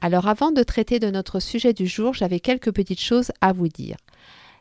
Alors 0.00 0.28
avant 0.28 0.52
de 0.52 0.62
traiter 0.62 1.00
de 1.00 1.10
notre 1.10 1.40
sujet 1.40 1.72
du 1.72 1.86
jour, 1.86 2.14
j'avais 2.14 2.40
quelques 2.40 2.72
petites 2.72 3.00
choses 3.00 3.32
à 3.40 3.52
vous 3.52 3.68
dire. 3.68 3.96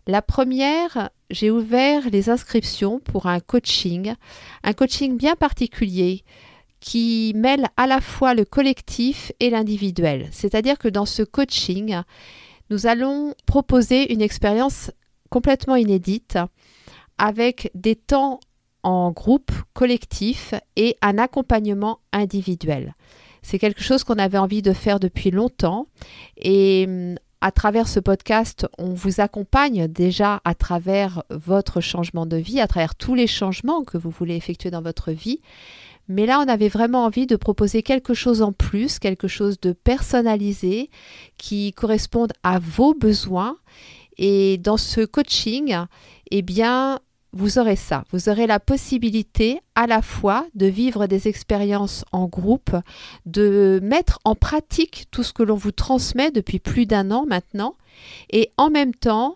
La 0.07 0.21
première, 0.21 1.09
j'ai 1.29 1.51
ouvert 1.51 2.09
les 2.09 2.29
inscriptions 2.29 2.99
pour 2.99 3.27
un 3.27 3.39
coaching, 3.39 4.15
un 4.63 4.73
coaching 4.73 5.17
bien 5.17 5.35
particulier 5.35 6.23
qui 6.79 7.33
mêle 7.35 7.67
à 7.75 7.87
la 7.87 8.01
fois 8.01 8.33
le 8.33 8.45
collectif 8.45 9.31
et 9.39 9.49
l'individuel. 9.49 10.29
C'est-à-dire 10.31 10.77
que 10.77 10.87
dans 10.87 11.05
ce 11.05 11.23
coaching, 11.23 12.01
nous 12.69 12.87
allons 12.87 13.33
proposer 13.45 14.13
une 14.13 14.21
expérience 14.21 14.91
complètement 15.29 15.75
inédite 15.75 16.37
avec 17.17 17.69
des 17.75 17.95
temps 17.95 18.39
en 18.83 19.11
groupe, 19.11 19.51
collectif 19.73 20.53
et 20.75 20.95
un 21.01 21.17
accompagnement 21.17 21.99
individuel. 22.13 22.95
C'est 23.41 23.59
quelque 23.59 23.81
chose 23.81 24.03
qu'on 24.03 24.17
avait 24.17 24.37
envie 24.37 24.61
de 24.61 24.73
faire 24.73 24.99
depuis 24.99 25.31
longtemps 25.31 25.87
et 26.37 26.85
hum, 26.87 27.15
à 27.39 27.51
travers 27.51 27.87
ce 27.87 27.99
podcast, 27.99 28.67
on 28.79 28.93
vous 28.93 29.21
accompagne 29.21 29.87
déjà 29.87 30.41
à 30.43 30.55
travers 30.55 31.23
votre 31.29 31.81
changement 31.81 32.25
de 32.25 32.37
vie, 32.37 32.59
à 32.59 32.67
travers 32.67 32.95
tous 32.95 33.13
les 33.13 33.27
changements 33.27 33.83
que 33.83 33.97
vous 33.97 34.09
voulez 34.09 34.35
effectuer 34.35 34.71
dans 34.71 34.81
votre 34.81 35.11
vie. 35.11 35.41
Mais 36.07 36.25
là, 36.25 36.39
on 36.39 36.47
avait 36.47 36.69
vraiment 36.69 37.03
envie 37.03 37.27
de 37.27 37.35
proposer 37.35 37.83
quelque 37.83 38.13
chose 38.13 38.41
en 38.41 38.53
plus, 38.53 38.97
quelque 38.97 39.27
chose 39.27 39.59
de 39.59 39.73
personnalisé 39.73 40.89
qui 41.37 41.73
corresponde 41.73 42.33
à 42.43 42.59
vos 42.59 42.93
besoins. 42.93 43.57
Et 44.17 44.57
dans 44.57 44.77
ce 44.77 45.01
coaching, 45.01 45.77
eh 46.31 46.41
bien, 46.41 46.99
vous 47.37 47.59
aurez 47.59 47.75
ça. 47.75 48.03
Vous 48.11 48.29
aurez 48.29 48.47
la 48.47 48.59
possibilité 48.59 49.61
à 49.75 49.87
la 49.87 50.01
fois 50.01 50.45
de 50.55 50.65
vivre 50.65 51.05
des 51.05 51.27
expériences 51.27 52.03
en 52.11 52.25
groupe, 52.25 52.75
de 53.25 53.79
mettre 53.83 54.19
en 54.25 54.35
pratique 54.35 55.05
tout 55.11 55.23
ce 55.23 55.33
que 55.33 55.43
l'on 55.43 55.55
vous 55.55 55.71
transmet 55.71 56.31
depuis 56.31 56.59
plus 56.59 56.85
d'un 56.85 57.11
an 57.11 57.25
maintenant, 57.27 57.75
et 58.31 58.51
en 58.57 58.69
même 58.69 58.93
temps, 58.93 59.35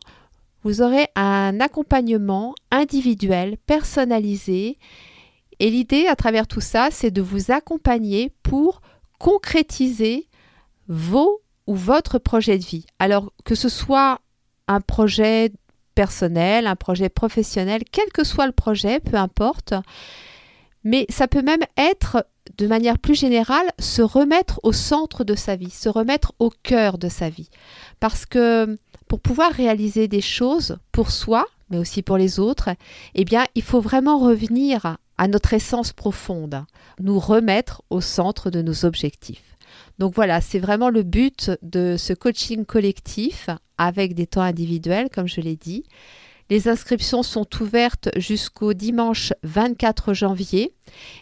vous 0.64 0.82
aurez 0.82 1.08
un 1.16 1.60
accompagnement 1.60 2.54
individuel, 2.72 3.58
personnalisé. 3.66 4.78
Et 5.60 5.70
l'idée 5.70 6.08
à 6.08 6.16
travers 6.16 6.48
tout 6.48 6.62
ça, 6.62 6.90
c'est 6.92 7.12
de 7.12 7.22
vous 7.22 7.52
accompagner 7.52 8.32
pour 8.44 8.82
concrétiser 9.20 10.28
vos 10.88 11.42
ou 11.68 11.76
votre 11.76 12.20
projet 12.20 12.58
de 12.58 12.66
vie. 12.66 12.86
Alors 13.00 13.32
que 13.46 13.56
ce 13.56 13.70
soit 13.70 14.20
un 14.68 14.82
projet 14.82 15.52
personnel, 16.02 16.66
un 16.66 16.76
projet 16.76 17.10
professionnel, 17.10 17.84
quel 17.92 18.10
que 18.12 18.24
soit 18.24 18.48
le 18.48 18.52
projet, 18.54 19.00
peu 19.00 19.18
importe. 19.18 19.76
Mais 20.84 21.06
ça 21.10 21.28
peut 21.28 21.44
même 21.44 21.62
être, 21.78 22.26
de 22.58 22.66
manière 22.66 22.98
plus 22.98 23.14
générale, 23.14 23.68
se 23.78 24.02
remettre 24.02 24.60
au 24.64 24.74
centre 24.74 25.24
de 25.24 25.36
sa 25.36 25.56
vie, 25.56 25.70
se 25.70 25.90
remettre 25.90 26.34
au 26.40 26.50
cœur 26.64 26.98
de 26.98 27.08
sa 27.08 27.30
vie. 27.30 27.52
Parce 28.00 28.26
que 28.26 28.80
pour 29.08 29.20
pouvoir 29.20 29.52
réaliser 29.52 30.08
des 30.08 30.22
choses 30.22 30.78
pour 30.92 31.12
soi, 31.12 31.46
mais 31.70 31.78
aussi 31.78 32.02
pour 32.02 32.18
les 32.18 32.40
autres, 32.40 32.70
eh 33.14 33.24
bien, 33.24 33.46
il 33.54 33.62
faut 33.62 33.80
vraiment 33.80 34.18
revenir 34.18 34.98
à 35.20 35.28
notre 35.28 35.54
essence 35.54 35.94
profonde, 35.94 36.66
nous 37.00 37.20
remettre 37.20 37.84
au 37.92 38.02
centre 38.02 38.50
de 38.50 38.64
nos 38.64 38.86
objectifs. 38.86 39.52
Donc 40.00 40.16
voilà, 40.16 40.42
c'est 40.42 40.60
vraiment 40.60 40.90
le 40.90 41.04
but 41.04 41.52
de 41.62 41.96
ce 41.98 42.14
coaching 42.14 42.66
collectif 42.66 43.50
avec 43.78 44.16
des 44.16 44.28
temps 44.28 44.42
individuels, 44.42 45.10
comme 45.10 45.28
je 45.28 45.42
l'ai 45.42 45.56
dit. 45.56 45.84
Les 46.50 46.68
inscriptions 46.68 47.24
sont 47.24 47.48
ouvertes 47.62 48.10
jusqu'au 48.18 48.74
dimanche 48.74 49.32
24 49.44 50.14
janvier 50.14 50.74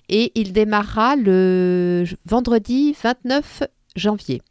et 0.09 0.31
il 0.33 0.53
démarrera 0.53 1.15
le 1.15 2.05
vendredi 2.25 2.95
29 3.03 3.61
janvier. 3.95 4.41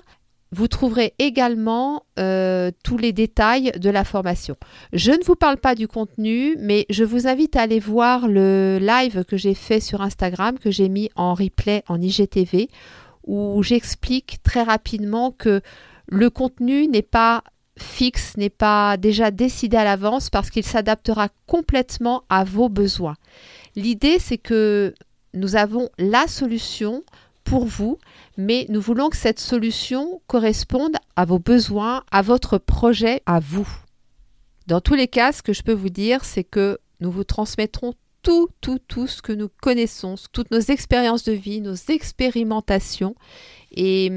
vous 0.52 0.68
trouverez 0.68 1.14
également 1.20 2.04
euh, 2.18 2.72
tous 2.84 2.98
les 2.98 3.14
détails 3.14 3.72
de 3.78 3.90
la 3.90 4.04
formation. 4.04 4.56
Je 4.94 5.12
ne 5.12 5.24
vous 5.24 5.36
parle 5.36 5.58
pas 5.58 5.76
du 5.76 5.88
contenu, 5.88 6.56
mais 6.60 6.86
je 6.90 7.04
vous 7.04 7.28
invite 7.28 7.56
à 7.56 7.62
aller 7.62 7.80
voir 7.80 8.28
le 8.28 8.80
live 8.82 9.24
que 9.26 9.38
j'ai 9.38 9.54
fait 9.54 9.80
sur 9.80 10.02
Instagram, 10.02 10.58
que 10.58 10.72
j'ai 10.72 10.90
mis 10.90 11.10
en 11.16 11.34
replay 11.34 11.84
en 11.88 12.02
IGTV, 12.02 12.70
où 13.28 13.62
j'explique 13.62 14.42
très 14.42 14.64
rapidement 14.64 15.32
que 15.32 15.62
le 16.08 16.30
contenu 16.32 16.88
n'est 16.88 17.04
pas 17.04 17.44
fixe, 17.78 18.36
n'est 18.36 18.50
pas 18.50 18.98
déjà 18.98 19.32
décidé 19.32 19.78
à 19.78 19.84
l'avance 19.84 20.30
parce 20.30 20.50
qu'il 20.50 20.66
s'adaptera 20.66 21.30
complètement 21.46 22.24
à 22.30 22.44
vos 22.44 22.70
besoins. 22.70 23.16
L'idée, 23.76 24.18
c'est 24.20 24.40
que 24.40 24.94
nous 25.34 25.56
avons 25.56 25.90
la 26.00 26.28
solution 26.28 27.04
pour 27.50 27.66
vous, 27.66 27.98
mais 28.38 28.68
nous 28.70 28.80
voulons 28.80 29.10
que 29.10 29.18
cette 29.18 29.40
solution 29.40 30.22
corresponde 30.28 30.96
à 31.16 31.26
vos 31.26 31.40
besoins, 31.40 32.04
à 32.12 32.22
votre 32.22 32.60
projet, 32.60 33.24
à 33.26 33.40
vous. 33.40 33.68
Dans 34.68 34.82
tous 34.82 34.94
les 34.94 35.08
cas, 35.08 35.32
ce 35.32 35.42
que 35.42 35.52
je 35.52 35.64
peux 35.64 35.74
vous 35.74 35.90
dire, 35.90 36.24
c'est 36.24 36.44
que 36.44 36.78
nous 37.00 37.10
vous 37.10 37.24
transmettrons 37.24 37.96
tout, 38.22 38.50
tout, 38.62 38.78
tout 38.88 39.08
ce 39.08 39.24
que 39.24 39.34
nous 39.34 39.50
connaissons, 39.64 40.14
toutes 40.32 40.52
nos 40.52 40.60
expériences 40.60 41.24
de 41.24 41.32
vie, 41.32 41.60
nos 41.60 41.74
expérimentations. 41.74 43.16
Et, 43.72 44.12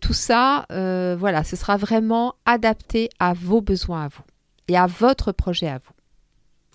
tout 0.00 0.12
ça, 0.12 0.66
euh, 0.70 1.16
voilà, 1.18 1.42
ce 1.42 1.56
sera 1.56 1.76
vraiment 1.76 2.36
adapté 2.46 3.08
à 3.18 3.32
vos 3.32 3.60
besoins 3.60 4.04
à 4.04 4.08
vous 4.08 4.22
et 4.68 4.76
à 4.76 4.86
votre 4.86 5.32
projet 5.32 5.66
à 5.66 5.78
vous. 5.78 6.01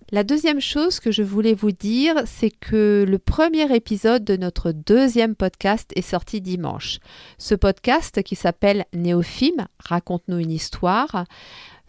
La 0.10 0.24
deuxième 0.24 0.62
chose 0.62 1.02
que 1.02 1.12
je 1.12 1.22
voulais 1.22 1.54
vous 1.54 1.74
dire, 1.74 2.16
c'est 2.26 2.50
que 2.50 3.04
le 3.06 3.20
premier 3.20 3.76
épisode 3.76 4.24
de 4.24 4.38
notre 4.38 4.72
deuxième 4.72 5.36
podcast 5.36 5.92
est 5.98 6.02
sorti 6.02 6.40
dimanche. 6.40 7.00
Ce 7.38 7.56
podcast 7.56 8.24
qui 8.24 8.38
s'appelle 8.38 8.86
Néophime, 8.94 9.68
raconte-nous 9.80 10.38
une 10.38 10.52
histoire, 10.52 11.26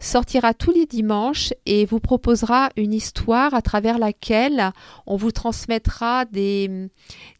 sortira 0.01 0.53
tous 0.53 0.71
les 0.71 0.85
dimanches 0.85 1.53
et 1.65 1.85
vous 1.85 2.01
proposera 2.01 2.71
une 2.75 2.93
histoire 2.93 3.53
à 3.53 3.61
travers 3.61 3.97
laquelle 3.97 4.73
on 5.07 5.15
vous 5.15 5.31
transmettra 5.31 6.25
des, 6.25 6.89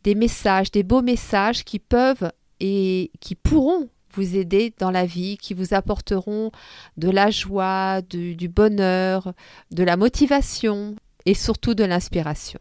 des 0.05 0.15
messages, 0.15 0.71
des 0.71 0.83
beaux 0.83 1.01
messages 1.01 1.65
qui 1.65 1.79
peuvent 1.79 2.31
et 2.61 3.11
qui 3.19 3.35
pourront 3.35 3.89
vous 4.13 4.35
aider 4.35 4.73
dans 4.79 4.91
la 4.91 5.05
vie, 5.05 5.37
qui 5.37 5.53
vous 5.53 5.73
apporteront 5.73 6.51
de 6.97 7.09
la 7.09 7.31
joie, 7.31 8.01
du, 8.01 8.49
bonheur, 8.49 9.33
de 9.71 9.83
la 9.83 9.97
motivation 9.97 10.95
et 11.25 11.33
surtout 11.33 11.75
de 11.75 11.83
l'inspiration. 11.83 12.59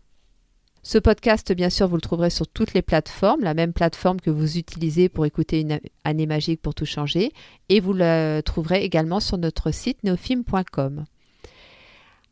Ce 0.82 0.98
podcast, 0.98 1.52
bien 1.52 1.70
sûr, 1.70 1.88
vous 1.88 1.96
le 1.96 2.00
trouverez 2.00 2.30
sur 2.30 2.48
toutes 2.48 2.72
les 2.72 2.82
plateformes, 2.82 3.42
la 3.42 3.54
même 3.54 3.72
plateforme 3.72 4.20
que 4.20 4.30
vous 4.30 4.56
utilisez 4.56 5.08
pour 5.08 5.26
écouter 5.26 5.60
une 5.60 5.80
année 6.04 6.26
magique 6.26 6.62
pour 6.62 6.74
tout 6.74 6.86
changer, 6.86 7.32
et 7.68 7.80
vous 7.80 7.92
le 7.92 8.40
trouverez 8.40 8.84
également 8.84 9.20
sur 9.20 9.38
notre 9.38 9.70
site 9.70 10.02
neofilm.com. 10.04 11.04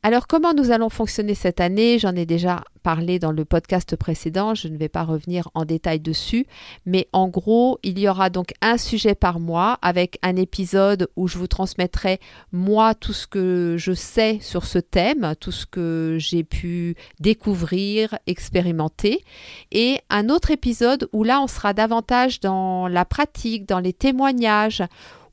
Alors 0.03 0.29
comment 0.29 0.55
nous 0.55 0.71
allons 0.71 0.89
fonctionner 0.89 1.35
cette 1.35 1.61
année? 1.61 1.99
J'en 1.99 2.15
ai 2.15 2.27
déjà 2.27 2.63
parlé 2.85 3.19
dans 3.19 3.33
le 3.33 3.45
podcast 3.45 3.97
précédent, 3.97 4.55
je 4.55 4.69
ne 4.69 4.77
vais 4.77 4.89
pas 4.89 5.03
revenir 5.03 5.49
en 5.55 5.65
détail 5.65 5.99
dessus, 5.99 6.47
mais 6.85 7.09
en 7.13 7.27
gros, 7.27 7.81
il 7.83 7.99
y 7.99 8.09
aura 8.09 8.31
donc 8.31 8.53
un 8.63 8.79
sujet 8.79 9.17
par 9.17 9.41
mois 9.41 9.79
avec 9.83 10.21
un 10.23 10.37
épisode 10.37 11.09
où 11.17 11.27
je 11.27 11.39
vous 11.39 11.49
transmettrai 11.49 12.21
moi 12.53 12.95
tout 12.95 13.13
ce 13.13 13.27
que 13.27 13.75
je 13.77 13.93
sais 13.93 14.39
sur 14.41 14.65
ce 14.65 14.79
thème, 14.79 15.35
tout 15.41 15.51
ce 15.51 15.67
que 15.67 16.17
j'ai 16.21 16.45
pu 16.45 16.95
découvrir, 17.19 18.17
expérimenter, 18.29 19.25
et 19.73 19.99
un 20.09 20.29
autre 20.29 20.53
épisode 20.53 21.09
où 21.13 21.25
là 21.25 21.41
on 21.41 21.49
sera 21.49 21.73
davantage 21.73 22.39
dans 22.39 22.87
la 22.87 23.05
pratique, 23.05 23.67
dans 23.67 23.81
les 23.81 23.93
témoignages, 23.93 24.85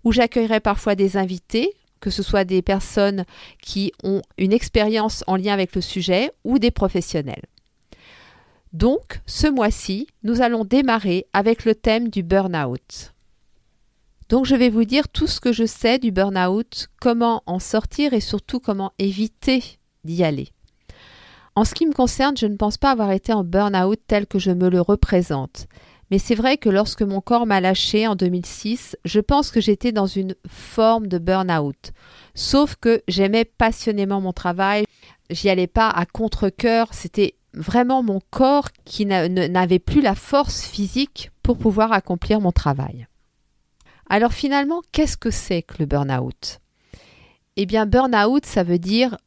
où 0.04 0.12
j'accueillerai 0.12 0.60
parfois 0.60 0.95
des 0.95 1.15
invités 1.18 1.75
que 2.03 2.09
ce 2.09 2.21
soit 2.21 2.44
des 2.44 2.61
personnes 2.61 3.23
qui 3.61 3.94
ont 4.03 4.21
une 4.38 4.51
expérience 4.51 5.23
en 5.25 5.38
lien 5.38 5.53
avec 5.53 5.73
le 5.73 5.79
sujet 5.79 6.31
ou 6.44 6.59
des 6.59 6.69
professionnels. 6.69 7.45
Donc, 8.73 9.21
ce 9.25 9.47
mois-ci, 9.47 10.07
nous 10.21 10.41
allons 10.41 10.65
démarrer 10.65 11.27
avec 11.31 11.63
le 11.63 11.75
thème 11.75 12.09
du 12.09 12.21
burn-out. 12.21 13.13
Donc 14.27 14.45
je 14.45 14.55
vais 14.55 14.69
vous 14.69 14.83
dire 14.83 15.07
tout 15.07 15.27
ce 15.27 15.39
que 15.39 15.53
je 15.53 15.65
sais 15.65 15.97
du 15.97 16.11
burn-out, 16.11 16.89
comment 17.00 17.41
en 17.45 17.59
sortir 17.59 18.13
et 18.13 18.19
surtout 18.19 18.59
comment 18.59 18.91
éviter 19.00 19.63
d'y 20.03 20.25
aller. 20.25 20.50
En 21.55 21.63
ce 21.63 21.73
qui 21.73 21.85
me 21.85 21.94
concerne, 21.94 22.35
je 22.35 22.47
ne 22.47 22.57
pense 22.57 22.77
pas 22.77 22.91
avoir 22.91 23.11
été 23.11 23.31
en 23.31 23.45
burn-out 23.45 24.00
tel 24.07 24.27
que 24.27 24.39
je 24.39 24.51
me 24.51 24.69
le 24.69 24.81
représente. 24.81 25.67
Mais 26.13 26.19
c'est 26.19 26.36
vrai 26.36 26.57
que 26.57 26.69
lorsque 26.69 27.01
mon 27.01 27.21
corps 27.21 27.48
m'a 27.48 27.60
lâché 27.60 28.06
en 28.06 28.15
2006, 28.15 28.95
je 29.04 29.19
pense 29.19 29.50
que 29.50 29.60
j'étais 29.60 29.92
dans 29.92 30.06
une 30.06 30.36
forme 30.48 31.07
de 31.07 31.18
burn-out. 31.18 31.92
Sauf 32.36 32.75
que 32.75 33.01
j'aimais 33.07 33.45
passionnément 33.45 34.21
mon 34.21 34.31
travail, 34.31 34.86
j'y 35.31 35.50
allais 35.50 35.65
pas 35.65 35.89
à 35.89 36.06
contre-coeur, 36.06 36.94
c'était 36.94 37.33
vraiment 37.56 38.04
mon 38.04 38.21
corps 38.30 38.69
qui 38.86 39.07
n'avait 39.07 39.80
plus 39.80 40.01
la 40.01 40.13
force 40.13 40.63
physique 40.63 41.31
pour 41.42 41.57
pouvoir 41.57 41.92
accomplir 41.92 42.39
mon 42.42 42.51
travail. 42.51 43.07
Alors 44.07 44.33
finalement, 44.33 44.83
qu'est-ce 44.92 45.18
que 45.18 45.31
c'est 45.31 45.63
que 45.63 45.77
le 45.80 45.88
burn-out? 45.88 46.60
Eh 47.56 47.65
bien, 47.65 47.88
burn-out, 47.88 48.45
ça 48.45 48.62
veut 48.62 48.77
dire, 48.77 49.18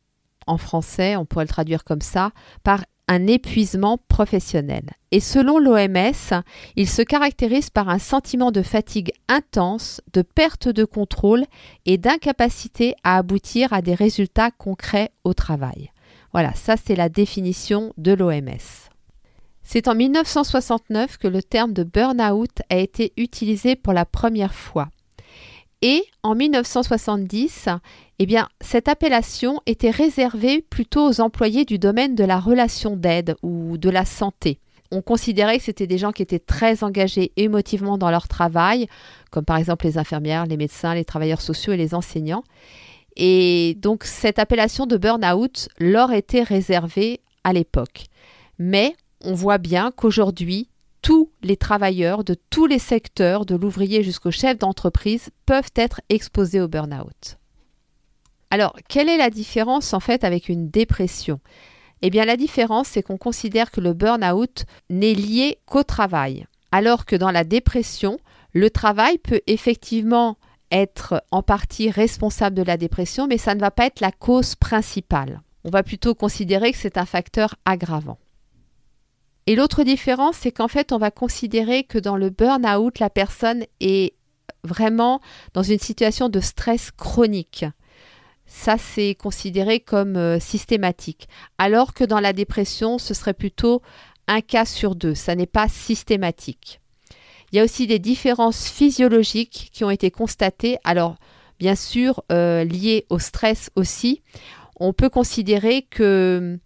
en 0.46 0.56
français, 0.56 1.16
on 1.16 1.24
pourrait 1.24 1.46
le 1.46 1.48
traduire 1.48 1.82
comme 1.82 2.00
ça, 2.00 2.30
par 2.62 2.84
un 3.08 3.26
épuisement 3.26 3.98
professionnel. 4.08 4.90
Et 5.12 5.20
selon 5.20 5.58
l'OMS, 5.58 6.42
il 6.74 6.88
se 6.88 7.02
caractérise 7.02 7.70
par 7.70 7.88
un 7.88 7.98
sentiment 7.98 8.50
de 8.50 8.62
fatigue 8.62 9.12
intense, 9.28 10.00
de 10.12 10.22
perte 10.22 10.68
de 10.68 10.84
contrôle 10.84 11.44
et 11.84 11.98
d'incapacité 11.98 12.94
à 13.04 13.16
aboutir 13.18 13.72
à 13.72 13.82
des 13.82 13.94
résultats 13.94 14.50
concrets 14.50 15.10
au 15.24 15.34
travail. 15.34 15.90
Voilà, 16.32 16.52
ça 16.54 16.76
c'est 16.76 16.96
la 16.96 17.08
définition 17.08 17.92
de 17.96 18.12
l'OMS. 18.12 18.90
C'est 19.62 19.88
en 19.88 19.94
1969 19.94 21.18
que 21.18 21.28
le 21.28 21.42
terme 21.42 21.72
de 21.72 21.82
burn-out 21.82 22.62
a 22.70 22.76
été 22.76 23.12
utilisé 23.16 23.74
pour 23.74 23.92
la 23.92 24.04
première 24.04 24.54
fois. 24.54 24.88
Et 25.82 26.02
en 26.22 26.34
1970, 26.34 27.68
eh 28.18 28.26
bien, 28.26 28.48
cette 28.60 28.88
appellation 28.88 29.60
était 29.66 29.90
réservée 29.90 30.62
plutôt 30.62 31.06
aux 31.08 31.20
employés 31.20 31.64
du 31.64 31.78
domaine 31.78 32.14
de 32.14 32.24
la 32.24 32.40
relation 32.40 32.96
d'aide 32.96 33.36
ou 33.42 33.76
de 33.76 33.90
la 33.90 34.04
santé. 34.04 34.58
On 34.90 35.02
considérait 35.02 35.58
que 35.58 35.64
c'était 35.64 35.86
des 35.86 35.98
gens 35.98 36.12
qui 36.12 36.22
étaient 36.22 36.38
très 36.38 36.84
engagés 36.84 37.32
émotivement 37.36 37.98
dans 37.98 38.10
leur 38.10 38.28
travail, 38.28 38.86
comme 39.30 39.44
par 39.44 39.56
exemple 39.56 39.84
les 39.84 39.98
infirmières, 39.98 40.46
les 40.46 40.56
médecins, 40.56 40.94
les 40.94 41.04
travailleurs 41.04 41.40
sociaux 41.40 41.72
et 41.72 41.76
les 41.76 41.94
enseignants. 41.94 42.44
Et 43.16 43.76
donc 43.80 44.04
cette 44.04 44.38
appellation 44.38 44.86
de 44.86 44.96
burn-out 44.96 45.68
leur 45.78 46.12
était 46.12 46.42
réservée 46.42 47.20
à 47.44 47.52
l'époque. 47.52 48.04
Mais 48.58 48.94
on 49.24 49.34
voit 49.34 49.58
bien 49.58 49.90
qu'aujourd'hui, 49.90 50.68
tous 51.02 51.30
les 51.42 51.56
travailleurs 51.56 52.24
de 52.24 52.36
tous 52.50 52.66
les 52.66 52.78
secteurs, 52.78 53.46
de 53.46 53.54
l'ouvrier 53.54 54.02
jusqu'au 54.02 54.30
chef 54.30 54.58
d'entreprise, 54.58 55.30
peuvent 55.46 55.70
être 55.76 56.00
exposés 56.08 56.60
au 56.60 56.68
burn-out. 56.68 57.38
Alors, 58.50 58.76
quelle 58.88 59.08
est 59.08 59.18
la 59.18 59.30
différence 59.30 59.92
en 59.92 60.00
fait 60.00 60.24
avec 60.24 60.48
une 60.48 60.70
dépression? 60.70 61.40
Eh 62.02 62.10
bien, 62.10 62.24
la 62.24 62.36
différence, 62.36 62.88
c'est 62.88 63.02
qu'on 63.02 63.16
considère 63.16 63.70
que 63.70 63.80
le 63.80 63.92
burn-out 63.92 64.64
n'est 64.90 65.14
lié 65.14 65.58
qu'au 65.66 65.82
travail, 65.82 66.46
alors 66.70 67.06
que 67.06 67.16
dans 67.16 67.30
la 67.30 67.44
dépression, 67.44 68.18
le 68.52 68.70
travail 68.70 69.18
peut 69.18 69.40
effectivement 69.46 70.36
être 70.70 71.22
en 71.30 71.42
partie 71.42 71.90
responsable 71.90 72.56
de 72.56 72.62
la 72.62 72.76
dépression, 72.76 73.26
mais 73.26 73.38
ça 73.38 73.54
ne 73.54 73.60
va 73.60 73.70
pas 73.70 73.86
être 73.86 74.00
la 74.00 74.12
cause 74.12 74.54
principale. 74.54 75.40
On 75.64 75.70
va 75.70 75.82
plutôt 75.82 76.14
considérer 76.14 76.72
que 76.72 76.78
c'est 76.78 76.98
un 76.98 77.06
facteur 77.06 77.56
aggravant. 77.64 78.18
Et 79.46 79.54
l'autre 79.54 79.84
différence, 79.84 80.36
c'est 80.36 80.52
qu'en 80.52 80.68
fait, 80.68 80.92
on 80.92 80.98
va 80.98 81.10
considérer 81.10 81.84
que 81.84 81.98
dans 81.98 82.16
le 82.16 82.30
burn-out, 82.30 82.98
la 82.98 83.10
personne 83.10 83.64
est 83.80 84.14
vraiment 84.64 85.20
dans 85.54 85.62
une 85.62 85.78
situation 85.78 86.28
de 86.28 86.40
stress 86.40 86.90
chronique. 86.90 87.64
Ça, 88.46 88.76
c'est 88.78 89.14
considéré 89.14 89.80
comme 89.80 90.16
euh, 90.16 90.38
systématique. 90.38 91.28
Alors 91.58 91.94
que 91.94 92.04
dans 92.04 92.20
la 92.20 92.32
dépression, 92.32 92.98
ce 92.98 93.14
serait 93.14 93.34
plutôt 93.34 93.82
un 94.28 94.40
cas 94.40 94.64
sur 94.64 94.94
deux. 94.94 95.14
Ça 95.14 95.34
n'est 95.34 95.46
pas 95.46 95.68
systématique. 95.68 96.80
Il 97.52 97.56
y 97.56 97.60
a 97.60 97.64
aussi 97.64 97.86
des 97.86 97.98
différences 97.98 98.68
physiologiques 98.68 99.70
qui 99.72 99.84
ont 99.84 99.90
été 99.90 100.10
constatées. 100.10 100.78
Alors, 100.84 101.16
bien 101.58 101.76
sûr, 101.76 102.22
euh, 102.32 102.64
liées 102.64 103.06
au 103.10 103.18
stress 103.18 103.70
aussi. 103.76 104.22
On 104.78 104.92
peut 104.92 105.08
considérer 105.08 105.82
que 105.82 106.58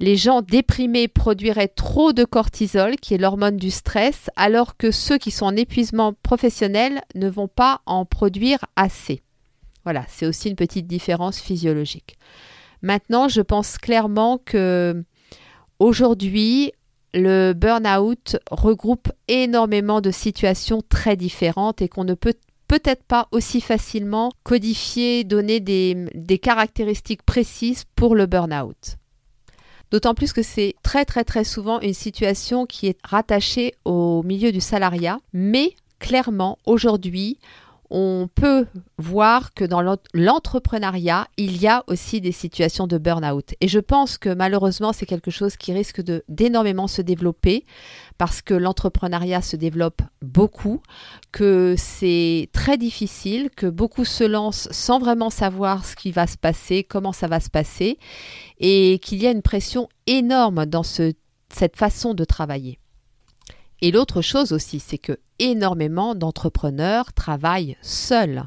les 0.00 0.16
gens 0.16 0.42
déprimés 0.42 1.08
produiraient 1.08 1.68
trop 1.68 2.12
de 2.12 2.24
cortisol, 2.24 2.96
qui 2.96 3.14
est 3.14 3.18
l'hormone 3.18 3.56
du 3.56 3.70
stress, 3.70 4.30
alors 4.36 4.76
que 4.76 4.90
ceux 4.90 5.18
qui 5.18 5.30
sont 5.30 5.46
en 5.46 5.56
épuisement 5.56 6.14
professionnel 6.22 7.00
ne 7.14 7.28
vont 7.28 7.48
pas 7.48 7.80
en 7.86 8.04
produire 8.04 8.64
assez. 8.76 9.22
Voilà, 9.84 10.04
c'est 10.08 10.26
aussi 10.26 10.50
une 10.50 10.56
petite 10.56 10.86
différence 10.86 11.40
physiologique. 11.40 12.16
Maintenant, 12.82 13.28
je 13.28 13.40
pense 13.40 13.78
clairement 13.78 14.38
que 14.38 15.02
aujourd'hui, 15.80 16.72
le 17.14 17.52
burn-out 17.54 18.36
regroupe 18.50 19.10
énormément 19.26 20.00
de 20.00 20.10
situations 20.10 20.82
très 20.88 21.16
différentes 21.16 21.82
et 21.82 21.88
qu'on 21.88 22.04
ne 22.04 22.14
peut 22.14 22.34
peut-être 22.68 23.02
pas 23.02 23.28
aussi 23.32 23.60
facilement 23.60 24.30
codifier, 24.44 25.24
donner 25.24 25.58
des, 25.58 26.06
des 26.14 26.38
caractéristiques 26.38 27.22
précises 27.22 27.84
pour 27.96 28.14
le 28.14 28.26
burn-out. 28.26 28.97
D'autant 29.90 30.14
plus 30.14 30.32
que 30.32 30.42
c'est 30.42 30.74
très 30.82 31.04
très 31.04 31.24
très 31.24 31.44
souvent 31.44 31.80
une 31.80 31.94
situation 31.94 32.66
qui 32.66 32.88
est 32.88 32.98
rattachée 33.04 33.74
au 33.84 34.22
milieu 34.22 34.52
du 34.52 34.60
salariat, 34.60 35.18
mais 35.32 35.74
clairement 35.98 36.58
aujourd'hui 36.66 37.38
on 37.90 38.28
peut 38.34 38.66
voir 38.98 39.54
que 39.54 39.64
dans 39.64 39.80
l'entrepreneuriat, 40.12 41.26
il 41.36 41.56
y 41.56 41.66
a 41.66 41.84
aussi 41.86 42.20
des 42.20 42.32
situations 42.32 42.86
de 42.86 42.98
burn-out. 42.98 43.54
Et 43.60 43.68
je 43.68 43.78
pense 43.78 44.18
que 44.18 44.28
malheureusement, 44.28 44.92
c'est 44.92 45.06
quelque 45.06 45.30
chose 45.30 45.56
qui 45.56 45.72
risque 45.72 46.02
d'énormément 46.28 46.86
se 46.86 47.00
développer 47.00 47.64
parce 48.18 48.42
que 48.42 48.54
l'entrepreneuriat 48.54 49.42
se 49.42 49.56
développe 49.56 50.02
beaucoup, 50.20 50.82
que 51.32 51.74
c'est 51.78 52.50
très 52.52 52.76
difficile, 52.76 53.48
que 53.50 53.66
beaucoup 53.66 54.04
se 54.04 54.24
lancent 54.24 54.68
sans 54.70 54.98
vraiment 54.98 55.30
savoir 55.30 55.84
ce 55.84 55.96
qui 55.96 56.10
va 56.10 56.26
se 56.26 56.36
passer, 56.36 56.84
comment 56.84 57.12
ça 57.12 57.28
va 57.28 57.40
se 57.40 57.50
passer, 57.50 57.98
et 58.58 58.98
qu'il 59.02 59.22
y 59.22 59.26
a 59.26 59.30
une 59.30 59.42
pression 59.42 59.88
énorme 60.06 60.66
dans 60.66 60.82
cette 60.82 61.76
façon 61.76 62.12
de 62.12 62.24
travailler. 62.24 62.78
Et 63.80 63.92
l'autre 63.92 64.22
chose 64.22 64.52
aussi, 64.52 64.80
c'est 64.80 64.98
que 64.98 65.18
énormément 65.38 66.14
d'entrepreneurs 66.14 67.12
travaillent 67.12 67.76
seuls. 67.82 68.44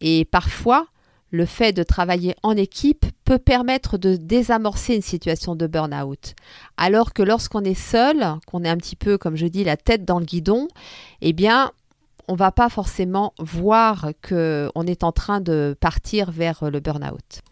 Et 0.00 0.24
parfois, 0.24 0.86
le 1.30 1.46
fait 1.46 1.72
de 1.72 1.82
travailler 1.82 2.34
en 2.42 2.56
équipe 2.56 3.06
peut 3.24 3.38
permettre 3.38 3.96
de 3.98 4.16
désamorcer 4.16 4.94
une 4.94 5.02
situation 5.02 5.56
de 5.56 5.66
burn-out. 5.66 6.34
Alors 6.76 7.12
que 7.14 7.22
lorsqu'on 7.22 7.64
est 7.64 7.74
seul, 7.74 8.24
qu'on 8.46 8.64
est 8.64 8.68
un 8.68 8.76
petit 8.76 8.96
peu, 8.96 9.16
comme 9.16 9.36
je 9.36 9.46
dis, 9.46 9.64
la 9.64 9.76
tête 9.76 10.04
dans 10.04 10.18
le 10.18 10.26
guidon, 10.26 10.68
eh 11.22 11.32
bien, 11.32 11.72
on 12.28 12.34
va 12.34 12.52
pas 12.52 12.68
forcément 12.68 13.32
voir 13.38 14.10
qu'on 14.26 14.86
est 14.86 15.04
en 15.04 15.12
train 15.12 15.40
de 15.40 15.76
partir 15.80 16.30
vers 16.30 16.70
le 16.70 16.80
burn-out. 16.80 17.42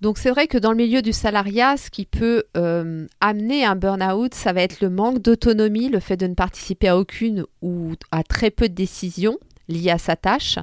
Donc 0.00 0.18
c'est 0.18 0.30
vrai 0.30 0.46
que 0.46 0.58
dans 0.58 0.70
le 0.70 0.76
milieu 0.76 1.02
du 1.02 1.12
salariat, 1.12 1.76
ce 1.76 1.90
qui 1.90 2.06
peut 2.06 2.44
euh, 2.56 3.06
amener 3.20 3.64
un 3.64 3.74
burn-out, 3.74 4.32
ça 4.32 4.52
va 4.52 4.62
être 4.62 4.80
le 4.80 4.90
manque 4.90 5.20
d'autonomie, 5.20 5.88
le 5.88 5.98
fait 6.00 6.16
de 6.16 6.26
ne 6.26 6.34
participer 6.34 6.88
à 6.88 6.98
aucune 6.98 7.44
ou 7.62 7.92
à 8.12 8.22
très 8.22 8.50
peu 8.50 8.68
de 8.68 8.74
décisions 8.74 9.38
liées 9.68 9.90
à 9.90 9.98
sa 9.98 10.14
tâche. 10.14 10.58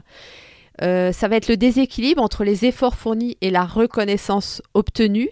Euh, 0.81 1.11
ça 1.11 1.27
va 1.27 1.35
être 1.37 1.47
le 1.47 1.57
déséquilibre 1.57 2.21
entre 2.21 2.43
les 2.43 2.65
efforts 2.65 2.95
fournis 2.95 3.37
et 3.41 3.49
la 3.49 3.65
reconnaissance 3.65 4.61
obtenue 4.73 5.29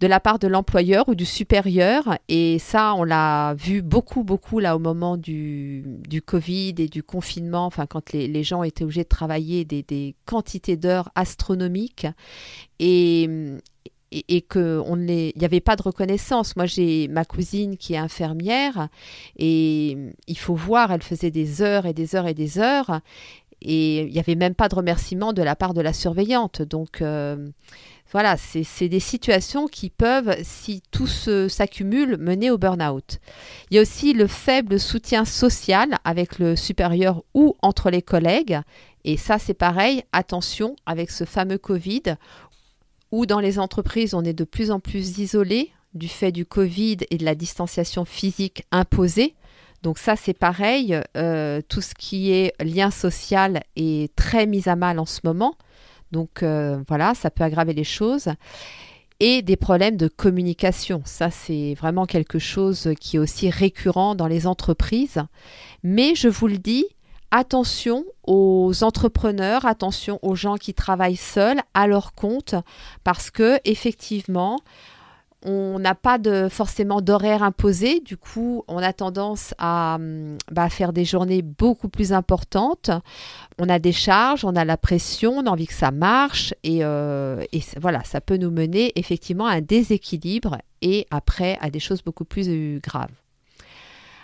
de 0.00 0.06
la 0.06 0.20
part 0.20 0.38
de 0.38 0.46
l'employeur 0.46 1.08
ou 1.08 1.14
du 1.14 1.24
supérieur. 1.24 2.18
Et 2.28 2.58
ça, 2.58 2.94
on 2.94 3.04
l'a 3.04 3.54
vu 3.54 3.82
beaucoup, 3.82 4.24
beaucoup 4.24 4.58
là 4.58 4.76
au 4.76 4.78
moment 4.78 5.16
du, 5.16 5.84
du 6.08 6.22
Covid 6.22 6.74
et 6.78 6.88
du 6.88 7.02
confinement, 7.02 7.66
enfin 7.66 7.86
quand 7.86 8.12
les, 8.12 8.28
les 8.28 8.42
gens 8.42 8.62
étaient 8.62 8.84
obligés 8.84 9.04
de 9.04 9.08
travailler 9.08 9.64
des, 9.64 9.82
des 9.82 10.14
quantités 10.24 10.76
d'heures 10.76 11.10
astronomiques. 11.14 12.06
Et, 12.78 13.28
et, 14.10 14.24
et 14.36 14.40
qu'il 14.40 14.82
n'y 15.04 15.44
avait 15.44 15.60
pas 15.60 15.76
de 15.76 15.82
reconnaissance. 15.82 16.56
Moi, 16.56 16.64
j'ai 16.64 17.08
ma 17.08 17.26
cousine 17.26 17.76
qui 17.76 17.92
est 17.92 17.98
infirmière 17.98 18.88
et 19.36 19.98
il 20.26 20.38
faut 20.38 20.54
voir, 20.54 20.92
elle 20.92 21.02
faisait 21.02 21.30
des 21.30 21.60
heures 21.60 21.84
et 21.84 21.92
des 21.92 22.16
heures 22.16 22.26
et 22.26 22.32
des 22.32 22.58
heures 22.58 23.00
et 23.60 24.02
il 24.02 24.12
n'y 24.12 24.20
avait 24.20 24.34
même 24.34 24.54
pas 24.54 24.68
de 24.68 24.74
remerciement 24.74 25.32
de 25.32 25.42
la 25.42 25.56
part 25.56 25.74
de 25.74 25.80
la 25.80 25.92
surveillante. 25.92 26.62
Donc, 26.62 27.02
euh, 27.02 27.48
voilà, 28.10 28.36
c'est 28.38 28.88
des 28.88 29.00
situations 29.00 29.66
qui 29.66 29.90
peuvent, 29.90 30.34
si 30.42 30.82
tout 30.90 31.06
s'accumule, 31.06 32.16
mener 32.16 32.50
au 32.50 32.56
burn-out. 32.56 33.18
Il 33.70 33.74
y 33.74 33.78
a 33.78 33.82
aussi 33.82 34.14
le 34.14 34.26
faible 34.26 34.80
soutien 34.80 35.26
social 35.26 35.98
avec 36.04 36.38
le 36.38 36.56
supérieur 36.56 37.22
ou 37.34 37.54
entre 37.60 37.90
les 37.90 38.00
collègues. 38.00 38.60
Et 39.04 39.18
ça, 39.18 39.38
c'est 39.38 39.54
pareil, 39.54 40.02
attention 40.12 40.74
avec 40.86 41.10
ce 41.10 41.24
fameux 41.24 41.58
Covid, 41.58 42.16
où 43.12 43.26
dans 43.26 43.40
les 43.40 43.58
entreprises, 43.58 44.14
on 44.14 44.24
est 44.24 44.32
de 44.32 44.44
plus 44.44 44.70
en 44.70 44.80
plus 44.80 45.18
isolé 45.18 45.70
du 45.92 46.08
fait 46.08 46.32
du 46.32 46.46
Covid 46.46 46.98
et 47.10 47.18
de 47.18 47.24
la 47.24 47.34
distanciation 47.34 48.04
physique 48.06 48.64
imposée. 48.70 49.34
Donc 49.82 49.98
ça, 49.98 50.16
c'est 50.16 50.34
pareil. 50.34 50.98
Euh, 51.16 51.60
tout 51.68 51.80
ce 51.80 51.94
qui 51.94 52.32
est 52.32 52.52
lien 52.62 52.90
social 52.90 53.62
est 53.76 54.14
très 54.16 54.46
mis 54.46 54.68
à 54.68 54.76
mal 54.76 54.98
en 54.98 55.06
ce 55.06 55.20
moment. 55.24 55.56
Donc 56.12 56.42
euh, 56.42 56.82
voilà, 56.88 57.14
ça 57.14 57.30
peut 57.30 57.44
aggraver 57.44 57.74
les 57.74 57.84
choses. 57.84 58.28
Et 59.20 59.42
des 59.42 59.56
problèmes 59.56 59.96
de 59.96 60.06
communication. 60.06 61.02
Ça, 61.04 61.30
c'est 61.30 61.74
vraiment 61.74 62.06
quelque 62.06 62.38
chose 62.38 62.90
qui 63.00 63.16
est 63.16 63.18
aussi 63.18 63.50
récurrent 63.50 64.14
dans 64.14 64.28
les 64.28 64.46
entreprises. 64.46 65.20
Mais 65.82 66.14
je 66.14 66.28
vous 66.28 66.46
le 66.46 66.58
dis, 66.58 66.84
attention 67.32 68.04
aux 68.26 68.72
entrepreneurs, 68.82 69.66
attention 69.66 70.20
aux 70.22 70.36
gens 70.36 70.56
qui 70.56 70.72
travaillent 70.72 71.16
seuls 71.16 71.60
à 71.74 71.88
leur 71.88 72.14
compte, 72.14 72.54
parce 73.02 73.30
que 73.30 73.58
effectivement, 73.64 74.60
on 75.44 75.78
n'a 75.78 75.94
pas 75.94 76.18
de, 76.18 76.48
forcément 76.50 77.00
d'horaire 77.00 77.42
imposé, 77.42 78.00
du 78.00 78.16
coup 78.16 78.64
on 78.66 78.78
a 78.78 78.92
tendance 78.92 79.54
à 79.58 79.98
bah, 80.50 80.68
faire 80.68 80.92
des 80.92 81.04
journées 81.04 81.42
beaucoup 81.42 81.88
plus 81.88 82.12
importantes. 82.12 82.90
On 83.58 83.68
a 83.68 83.78
des 83.78 83.92
charges, 83.92 84.44
on 84.44 84.56
a 84.56 84.64
la 84.64 84.76
pression, 84.76 85.38
on 85.38 85.46
a 85.46 85.50
envie 85.50 85.66
que 85.66 85.74
ça 85.74 85.90
marche 85.90 86.54
et, 86.64 86.80
euh, 86.82 87.44
voilà, 87.80 88.02
ça 88.04 88.20
peut 88.20 88.36
nous 88.36 88.50
mener 88.50 88.92
effectivement 88.96 89.46
à 89.46 89.52
un 89.54 89.60
déséquilibre 89.60 90.58
et 90.82 91.06
après 91.10 91.58
à 91.60 91.70
des 91.70 91.80
choses 91.80 92.02
beaucoup 92.02 92.24
plus 92.24 92.48
euh, 92.48 92.80
graves. 92.82 93.10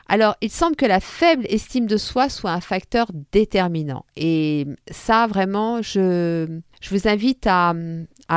Alors, 0.06 0.36
il 0.42 0.50
semble 0.50 0.76
que 0.76 0.84
la 0.84 1.00
faible 1.00 1.46
estime 1.48 1.86
de 1.86 1.96
soi 1.96 2.28
soit 2.28 2.50
un 2.50 2.60
facteur 2.60 3.06
déterminant. 3.32 4.04
Et 4.16 4.66
ça, 4.90 5.26
vraiment, 5.26 5.80
je, 5.80 6.60
vous 6.90 7.08
invite 7.08 7.46
à, 7.46 7.74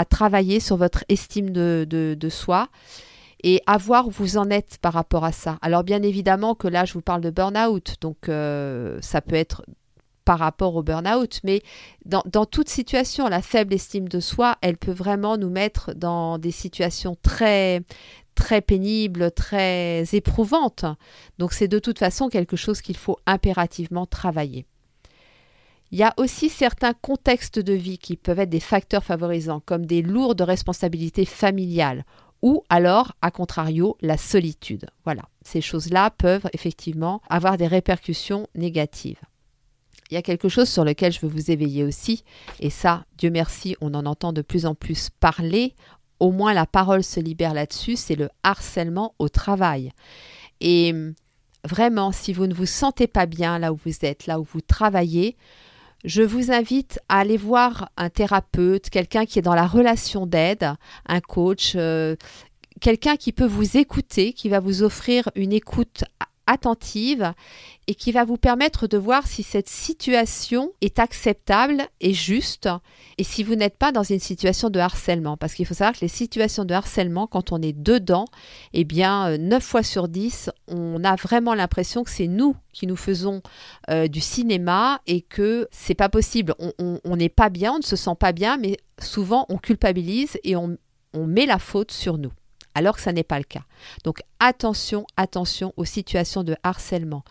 travailler 0.06 0.60
sur 0.60 0.78
votre 0.78 1.04
estime 1.10 1.50
de, 1.50 2.30
soi 2.30 2.68
et 3.44 3.62
à 3.68 3.78
voir 3.78 4.08
où 4.08 4.12
vous 4.12 4.38
en 4.38 4.50
êtes 4.50 4.78
par 4.82 4.94
rapport 4.94 5.24
à 5.24 5.32
ça. 5.32 5.58
Alors, 5.62 5.84
bien 5.84 6.02
évidemment 6.02 6.56
que 6.56 6.68
là, 6.68 6.86
je 6.86 6.94
vous 6.94 7.02
parle 7.02 7.22
de 7.22 7.30
burn-out, 7.30 7.96
donc 8.02 8.30
euh, 8.30 8.98
ça 9.02 9.22
peut 9.22 9.36
être 9.36 9.64
par 10.26 10.40
rapport 10.40 10.76
au 10.76 10.84
burn-out, 10.84 11.40
mais 11.44 11.62
dans, 12.06 12.24
dans, 12.26 12.46
toute 12.46 12.68
situation, 12.68 13.30
la 13.30 13.42
faible 13.42 13.74
estime 13.74 14.10
de 14.10 14.20
soi, 14.20 14.58
elle 14.62 14.76
peut 14.76 14.92
vraiment 14.92 15.38
nous 15.38 15.50
mettre 15.50 15.94
dans 15.94 16.38
des 16.38 16.52
situations 16.52 17.16
très, 17.22 17.84
très 18.38 18.62
pénible, 18.62 19.32
très 19.32 20.04
éprouvante. 20.14 20.86
Donc 21.38 21.54
c'est 21.54 21.68
de 21.68 21.80
toute 21.80 22.00
façon 22.00 22.30
quelque 22.30 22.56
chose 22.56 22.82
qu'il 22.82 22.98
faut 22.98 23.18
impérativement 23.26 24.06
travailler. 24.06 24.66
Il 25.92 26.00
y 26.00 26.04
a 26.04 26.14
aussi 26.18 26.50
certains 26.50 26.94
contextes 26.94 27.60
de 27.60 27.74
vie 27.74 27.98
qui 27.98 28.18
peuvent 28.18 28.40
être 28.40 28.50
des 28.50 28.60
facteurs 28.60 29.04
favorisants, 29.04 29.62
comme 29.66 29.86
des 29.86 30.02
lourdes 30.02 30.42
responsabilités 30.42 31.26
familiales 31.26 32.04
ou 32.44 32.64
alors, 32.70 33.14
à 33.24 33.32
contrario, 33.32 33.98
la 34.02 34.16
solitude. 34.16 34.86
Voilà, 35.06 35.24
ces 35.42 35.62
choses-là 35.62 36.12
peuvent 36.12 36.48
effectivement 36.54 37.20
avoir 37.30 37.58
des 37.58 37.66
répercussions 37.66 38.48
négatives. 38.54 39.20
Il 40.12 40.14
y 40.14 40.18
a 40.18 40.22
quelque 40.22 40.48
chose 40.48 40.70
sur 40.70 40.86
lequel 40.86 41.12
je 41.12 41.20
veux 41.20 41.28
vous 41.28 41.52
éveiller 41.52 41.84
aussi, 41.84 42.24
et 42.60 42.70
ça, 42.70 43.06
Dieu 43.18 43.32
merci, 43.32 43.76
on 43.82 43.94
en 43.94 44.06
entend 44.06 44.34
de 44.34 44.42
plus 44.42 44.66
en 44.66 44.76
plus 44.76 45.10
parler 45.20 45.74
au 46.20 46.32
moins 46.32 46.54
la 46.54 46.66
parole 46.66 47.04
se 47.04 47.20
libère 47.20 47.54
là-dessus, 47.54 47.96
c'est 47.96 48.16
le 48.16 48.30
harcèlement 48.44 49.14
au 49.20 49.30
travail. 49.30 49.92
Et 50.62 50.94
vraiment, 51.64 52.12
si 52.12 52.34
vous 52.34 52.48
ne 52.48 52.54
vous 52.54 52.66
sentez 52.66 53.08
pas 53.08 53.26
bien 53.26 53.60
là 53.60 53.72
où 53.72 53.80
vous 53.86 54.06
êtes, 54.06 54.26
là 54.26 54.40
où 54.40 54.44
vous 54.44 54.62
travaillez, 54.62 55.38
je 56.08 56.24
vous 56.24 56.52
invite 56.52 57.00
à 57.10 57.20
aller 57.20 57.36
voir 57.36 57.92
un 57.98 58.10
thérapeute, 58.10 58.90
quelqu'un 58.90 59.26
qui 59.26 59.40
est 59.40 59.42
dans 59.42 59.54
la 59.54 59.68
relation 59.68 60.26
d'aide, 60.26 60.74
un 61.06 61.20
coach, 61.20 61.74
euh, 61.76 62.16
quelqu'un 62.80 63.18
qui 63.18 63.34
peut 63.34 63.46
vous 63.46 63.76
écouter, 63.76 64.32
qui 64.32 64.48
va 64.48 64.62
vous 64.62 64.84
offrir 64.84 65.30
une 65.36 65.52
écoute 65.52 66.06
attentive 66.48 67.34
et 67.88 67.96
qui 67.96 68.12
va 68.12 68.26
vous 68.26 68.38
permettre 68.38 68.88
de 68.88 68.98
voir 68.98 69.28
si 69.28 69.44
cette 69.44 69.70
situation 69.70 70.72
est 70.82 71.00
acceptable 71.00 71.84
et 72.02 72.14
juste 72.14 72.68
et 73.18 73.24
si 73.24 73.44
vous 73.44 73.56
n'êtes 73.56 73.78
pas 73.78 73.92
dans 73.92 74.04
une 74.04 74.20
situation 74.20 74.70
de 74.70 74.80
harcèlement. 74.80 75.38
Parce 75.38 75.54
qu'il 75.54 75.66
faut 75.66 75.74
savoir 75.74 75.94
que 75.94 76.02
les 76.02 76.08
situations 76.08 76.66
de 76.66 76.74
harcèlement, 76.74 77.28
quand 77.28 77.52
on 77.52 77.62
est 77.62 77.74
dedans, 77.74 78.26
eh 78.74 78.84
bien, 78.84 79.38
9 79.38 79.64
euh, 79.64 79.66
fois 79.66 79.84
sur 79.84 80.08
10, 80.08 80.50
on 80.68 81.04
a 81.04 81.16
vraiment 81.16 81.54
l'impression 81.54 82.04
que 82.04 82.10
c'est 82.10 82.28
nous 82.28 82.56
qui 82.74 82.88
nous 82.88 82.96
faisons 82.96 83.42
euh, 83.90 84.08
du 84.08 84.22
cinéma 84.22 85.02
et 85.08 85.22
que 85.22 85.68
c'est 85.72 85.96
pas 85.96 86.10
possible. 86.10 86.56
On 86.80 87.16
n'est 87.16 87.30
pas 87.30 87.50
bien, 87.50 87.74
on 87.74 87.80
ne 87.80 87.84
se 87.84 87.96
sent 87.96 88.16
pas 88.20 88.32
bien, 88.32 88.58
mais 88.58 88.78
souvent 89.00 89.46
on 89.50 89.58
culpabilise 89.58 90.38
et 90.44 90.56
on 90.56 90.78
met 91.14 91.46
la 91.46 91.60
faute 91.60 91.92
sur 91.92 92.18
nous 92.18 92.32
alors 92.78 92.96
que 92.96 93.02
ça 93.02 93.12
n'est 93.12 93.24
pas 93.24 93.40
le 93.40 93.44
cas. 93.44 93.64
Donc 94.04 94.22
attention, 94.40 95.08
attention 95.18 95.74
aux 95.78 95.86
situations 95.86 96.44
de 96.44 96.56
harcèlement. 96.62 97.24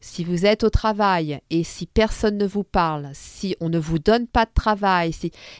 Si 0.00 0.24
vous 0.24 0.46
êtes 0.46 0.64
au 0.64 0.70
travail 0.70 1.40
et 1.50 1.62
si 1.62 1.86
personne 1.86 2.38
ne 2.38 2.46
vous 2.46 2.64
parle, 2.64 3.10
si 3.12 3.54
on 3.60 3.68
ne 3.68 3.78
vous 3.78 4.00
donne 4.00 4.26
pas 4.26 4.46
de 4.46 4.50
travail, 4.52 5.14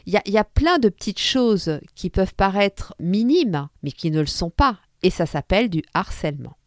il 0.05 0.19
y, 0.25 0.37
a 0.37 0.43
plein 0.43 0.79
de 0.79 0.89
petites 0.89 1.19
choses 1.19 1.79
qui 1.95 2.09
peuvent 2.09 2.33
paraître 2.33 2.93
minimes, 2.99 3.69
mais 3.83 3.91
qui 3.91 4.11
ne 4.11 4.19
le 4.19 4.25
sont 4.25 4.49
pas. 4.49 4.79
Et 5.03 5.11
ça 5.11 5.25
s'appelle 5.25 5.69
du 5.69 5.83
harcèlement. 5.93 6.57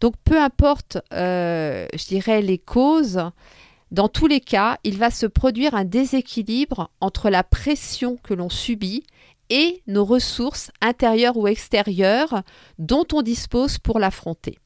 Donc 0.00 0.14
peu 0.22 0.40
importe, 0.40 0.98
euh, 1.12 1.88
je 1.94 2.06
dirais, 2.06 2.42
les 2.42 2.58
causes, 2.58 3.20
dans 3.90 4.08
tous 4.08 4.28
les 4.28 4.40
cas, 4.40 4.78
il 4.84 4.98
va 4.98 5.10
se 5.10 5.26
produire 5.26 5.74
un 5.74 5.84
déséquilibre 5.84 6.90
entre 7.00 7.28
la 7.28 7.42
pression 7.42 8.18
que 8.22 8.34
l'on 8.34 8.50
subit 8.50 9.02
et 9.52 9.82
nos 9.86 10.06
ressources 10.06 10.70
intérieures 10.80 11.36
ou 11.36 11.46
extérieures 11.46 12.42
dont 12.78 13.06
on 13.12 13.20
dispose 13.20 13.76
pour 13.76 13.98
l'affronter. 13.98 14.58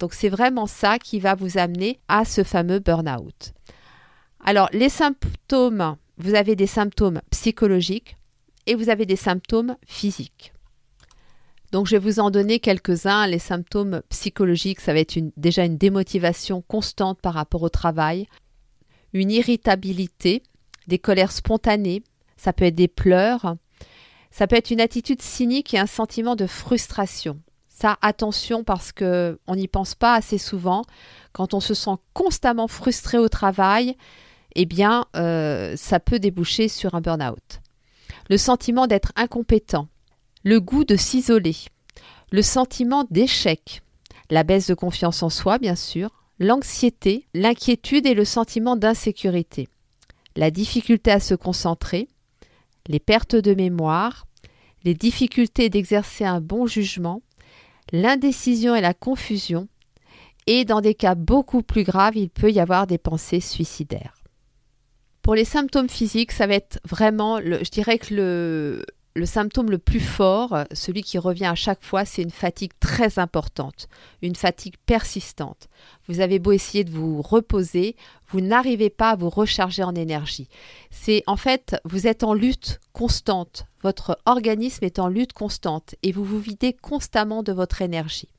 Donc 0.00 0.14
c'est 0.14 0.28
vraiment 0.28 0.66
ça 0.66 0.98
qui 0.98 1.20
va 1.20 1.36
vous 1.36 1.58
amener 1.58 2.00
à 2.08 2.24
ce 2.24 2.42
fameux 2.42 2.80
burn-out. 2.80 3.52
Alors 4.44 4.68
les 4.72 4.88
symptômes, 4.88 5.96
vous 6.18 6.34
avez 6.34 6.56
des 6.56 6.66
symptômes 6.66 7.20
psychologiques 7.30 8.16
et 8.66 8.74
vous 8.74 8.90
avez 8.90 9.06
des 9.06 9.14
symptômes 9.14 9.76
physiques. 9.86 10.52
Donc 11.70 11.86
je 11.86 11.92
vais 11.92 12.00
vous 12.00 12.18
en 12.18 12.32
donner 12.32 12.58
quelques-uns. 12.58 13.28
Les 13.28 13.38
symptômes 13.38 14.02
psychologiques, 14.08 14.80
ça 14.80 14.92
va 14.92 14.98
être 14.98 15.20
déjà 15.36 15.64
une 15.64 15.78
démotivation 15.78 16.62
constante 16.62 17.20
par 17.20 17.34
rapport 17.34 17.62
au 17.62 17.68
travail, 17.68 18.26
une 19.12 19.30
irritabilité, 19.30 20.42
des 20.88 20.98
colères 20.98 21.30
spontanées, 21.30 22.02
ça 22.36 22.52
peut 22.52 22.64
être 22.64 22.74
des 22.74 22.88
pleurs, 22.88 23.54
ça 24.32 24.46
peut 24.46 24.56
être 24.56 24.70
une 24.70 24.80
attitude 24.80 25.22
cynique 25.22 25.74
et 25.74 25.78
un 25.78 25.86
sentiment 25.86 26.34
de 26.34 26.46
frustration. 26.46 27.38
Ça, 27.68 27.98
attention 28.00 28.64
parce 28.64 28.90
que 28.90 29.38
on 29.46 29.54
n'y 29.54 29.68
pense 29.68 29.94
pas 29.94 30.14
assez 30.14 30.38
souvent. 30.38 30.82
Quand 31.32 31.54
on 31.54 31.60
se 31.60 31.74
sent 31.74 31.96
constamment 32.14 32.66
frustré 32.66 33.18
au 33.18 33.28
travail, 33.28 33.96
eh 34.54 34.64
bien, 34.64 35.06
euh, 35.16 35.74
ça 35.76 36.00
peut 36.00 36.18
déboucher 36.18 36.68
sur 36.68 36.94
un 36.94 37.00
burn-out. 37.00 37.60
Le 38.30 38.38
sentiment 38.38 38.86
d'être 38.86 39.12
incompétent, 39.16 39.88
le 40.44 40.60
goût 40.60 40.84
de 40.84 40.96
s'isoler, 40.96 41.56
le 42.30 42.42
sentiment 42.42 43.04
d'échec, 43.10 43.82
la 44.30 44.44
baisse 44.44 44.66
de 44.66 44.74
confiance 44.74 45.22
en 45.22 45.30
soi, 45.30 45.58
bien 45.58 45.76
sûr, 45.76 46.10
l'anxiété, 46.38 47.26
l'inquiétude 47.34 48.06
et 48.06 48.14
le 48.14 48.24
sentiment 48.24 48.76
d'insécurité, 48.76 49.68
la 50.36 50.50
difficulté 50.50 51.10
à 51.10 51.20
se 51.20 51.34
concentrer, 51.34 52.08
les 52.88 53.00
pertes 53.00 53.36
de 53.36 53.54
mémoire, 53.54 54.26
les 54.84 54.94
difficultés 54.94 55.68
d'exercer 55.68 56.24
un 56.24 56.40
bon 56.40 56.66
jugement, 56.66 57.22
l'indécision 57.92 58.74
et 58.74 58.80
la 58.80 58.94
confusion, 58.94 59.68
et 60.46 60.64
dans 60.64 60.80
des 60.80 60.94
cas 60.94 61.14
beaucoup 61.14 61.62
plus 61.62 61.84
graves, 61.84 62.16
il 62.16 62.28
peut 62.28 62.50
y 62.50 62.60
avoir 62.60 62.86
des 62.86 62.98
pensées 62.98 63.40
suicidaires. 63.40 64.14
Pour 65.22 65.36
les 65.36 65.44
symptômes 65.44 65.88
physiques, 65.88 66.32
ça 66.32 66.48
va 66.48 66.54
être 66.54 66.80
vraiment, 66.84 67.40
je 67.40 67.70
dirais 67.70 67.98
que 67.98 68.12
le, 68.12 68.84
le 69.14 69.26
symptôme 69.26 69.70
le 69.70 69.78
plus 69.78 70.00
fort, 70.00 70.64
celui 70.72 71.02
qui 71.02 71.18
revient 71.18 71.46
à 71.46 71.54
chaque 71.54 71.84
fois, 71.84 72.04
c'est 72.04 72.22
une 72.22 72.30
fatigue 72.30 72.72
très 72.80 73.18
importante, 73.18 73.88
une 74.22 74.34
fatigue 74.34 74.76
persistante. 74.86 75.68
Vous 76.08 76.20
avez 76.20 76.38
beau 76.38 76.52
essayer 76.52 76.84
de 76.84 76.90
vous 76.90 77.20
reposer, 77.20 77.96
vous 78.28 78.40
n'arrivez 78.40 78.90
pas 78.90 79.10
à 79.10 79.16
vous 79.16 79.30
recharger 79.30 79.82
en 79.82 79.94
énergie. 79.94 80.48
C'est 80.90 81.22
en 81.26 81.36
fait, 81.36 81.76
vous 81.84 82.06
êtes 82.06 82.24
en 82.24 82.32
lutte 82.32 82.80
constante, 82.92 83.66
votre 83.82 84.18
organisme 84.24 84.84
est 84.84 84.98
en 84.98 85.08
lutte 85.08 85.32
constante 85.32 85.94
et 86.02 86.12
vous 86.12 86.24
vous 86.24 86.40
videz 86.40 86.72
constamment 86.72 87.42
de 87.42 87.52
votre 87.52 87.82
énergie. 87.82 88.31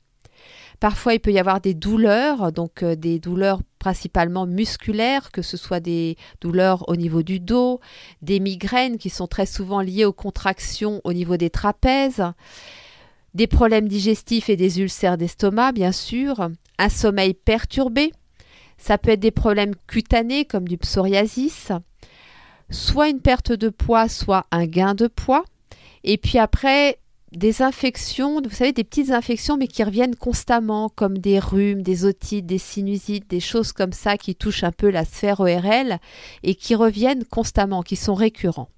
Parfois, 0.84 1.14
il 1.14 1.20
peut 1.20 1.32
y 1.32 1.38
avoir 1.38 1.62
des 1.62 1.72
douleurs, 1.72 2.52
donc 2.52 2.82
euh, 2.82 2.94
des 2.94 3.18
douleurs 3.18 3.62
principalement 3.78 4.44
musculaires, 4.44 5.32
que 5.32 5.40
ce 5.40 5.56
soit 5.56 5.80
des 5.80 6.18
douleurs 6.42 6.86
au 6.90 6.96
niveau 6.96 7.22
du 7.22 7.40
dos, 7.40 7.80
des 8.20 8.38
migraines 8.38 8.98
qui 8.98 9.08
sont 9.08 9.26
très 9.26 9.46
souvent 9.46 9.80
liées 9.80 10.04
aux 10.04 10.12
contractions 10.12 11.00
au 11.02 11.14
niveau 11.14 11.38
des 11.38 11.48
trapèzes, 11.48 12.22
des 13.32 13.46
problèmes 13.46 13.88
digestifs 13.88 14.50
et 14.50 14.56
des 14.56 14.78
ulcères 14.78 15.16
d'estomac, 15.16 15.72
bien 15.72 15.90
sûr, 15.90 16.50
un 16.76 16.88
sommeil 16.90 17.32
perturbé. 17.32 18.12
Ça 18.76 18.98
peut 18.98 19.12
être 19.12 19.20
des 19.20 19.30
problèmes 19.30 19.76
cutanés 19.86 20.44
comme 20.44 20.68
du 20.68 20.76
psoriasis, 20.76 21.72
soit 22.68 23.08
une 23.08 23.22
perte 23.22 23.52
de 23.52 23.70
poids, 23.70 24.10
soit 24.10 24.44
un 24.50 24.66
gain 24.66 24.94
de 24.94 25.06
poids. 25.06 25.46
Et 26.02 26.18
puis 26.18 26.36
après, 26.36 26.98
des 27.36 27.62
infections, 27.62 28.40
vous 28.40 28.50
savez, 28.50 28.72
des 28.72 28.84
petites 28.84 29.10
infections, 29.10 29.56
mais 29.56 29.66
qui 29.66 29.82
reviennent 29.82 30.16
constamment, 30.16 30.88
comme 30.88 31.18
des 31.18 31.38
rhumes, 31.38 31.82
des 31.82 32.04
otites, 32.04 32.46
des 32.46 32.58
sinusites, 32.58 33.28
des 33.28 33.40
choses 33.40 33.72
comme 33.72 33.92
ça 33.92 34.16
qui 34.16 34.34
touchent 34.34 34.64
un 34.64 34.72
peu 34.72 34.90
la 34.90 35.04
sphère 35.04 35.40
ORL 35.40 35.98
et 36.42 36.54
qui 36.54 36.74
reviennent 36.74 37.24
constamment, 37.24 37.82
qui 37.82 37.96
sont 37.96 38.14
récurrents. 38.14 38.68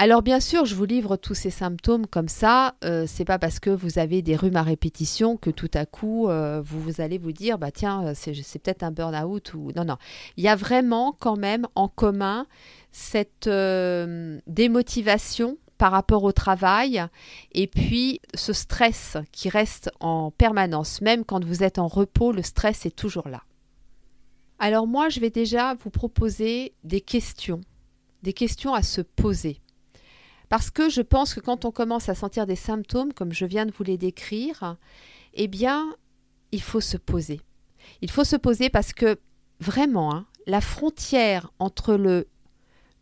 Alors 0.00 0.22
bien 0.22 0.38
sûr, 0.38 0.64
je 0.64 0.76
vous 0.76 0.84
livre 0.84 1.16
tous 1.16 1.34
ces 1.34 1.50
symptômes 1.50 2.06
comme 2.06 2.28
ça. 2.28 2.76
Euh, 2.84 3.04
c'est 3.08 3.24
pas 3.24 3.40
parce 3.40 3.58
que 3.58 3.70
vous 3.70 3.98
avez 3.98 4.22
des 4.22 4.36
rhumes 4.36 4.54
à 4.54 4.62
répétition 4.62 5.36
que 5.36 5.50
tout 5.50 5.70
à 5.74 5.86
coup 5.86 6.28
euh, 6.28 6.62
vous, 6.64 7.00
allez 7.00 7.18
vous 7.18 7.32
dire 7.32 7.58
bah 7.58 7.72
tiens 7.72 8.06
euh, 8.06 8.12
c'est, 8.14 8.32
peut-être 8.60 8.84
un 8.84 8.92
burn-out 8.92 9.54
ou 9.54 9.72
non 9.74 9.84
non. 9.84 9.96
Il 10.36 10.44
y 10.44 10.48
a 10.48 10.54
vraiment 10.54 11.16
quand 11.18 11.36
même 11.36 11.66
en 11.74 11.88
commun 11.88 12.46
cette 12.92 13.50
démotivation 14.46 15.58
par 15.78 15.92
rapport 15.92 16.24
au 16.24 16.32
travail 16.32 17.04
et 17.52 17.66
puis 17.66 18.20
ce 18.34 18.52
stress 18.52 19.16
qui 19.32 19.48
reste 19.48 19.90
en 20.00 20.30
permanence. 20.30 21.00
Même 21.00 21.24
quand 21.24 21.44
vous 21.44 21.62
êtes 21.62 21.78
en 21.78 21.86
repos, 21.86 22.32
le 22.32 22.42
stress 22.42 22.84
est 22.84 22.94
toujours 22.94 23.28
là. 23.28 23.42
Alors 24.58 24.86
moi, 24.86 25.08
je 25.08 25.20
vais 25.20 25.30
déjà 25.30 25.74
vous 25.74 25.90
proposer 25.90 26.74
des 26.82 27.00
questions, 27.00 27.60
des 28.22 28.32
questions 28.32 28.74
à 28.74 28.82
se 28.82 29.00
poser. 29.00 29.60
Parce 30.48 30.70
que 30.70 30.88
je 30.88 31.02
pense 31.02 31.34
que 31.34 31.40
quand 31.40 31.64
on 31.64 31.70
commence 31.70 32.08
à 32.08 32.14
sentir 32.14 32.46
des 32.46 32.56
symptômes, 32.56 33.12
comme 33.12 33.32
je 33.32 33.44
viens 33.44 33.66
de 33.66 33.72
vous 33.72 33.84
les 33.84 33.98
décrire, 33.98 34.76
eh 35.34 35.46
bien, 35.46 35.94
il 36.52 36.62
faut 36.62 36.80
se 36.80 36.96
poser. 36.96 37.40
Il 38.00 38.10
faut 38.10 38.24
se 38.24 38.36
poser 38.36 38.70
parce 38.70 38.92
que 38.92 39.18
vraiment, 39.60 40.12
hein, 40.12 40.26
la 40.46 40.60
frontière 40.60 41.52
entre 41.58 41.94
le 41.94 42.26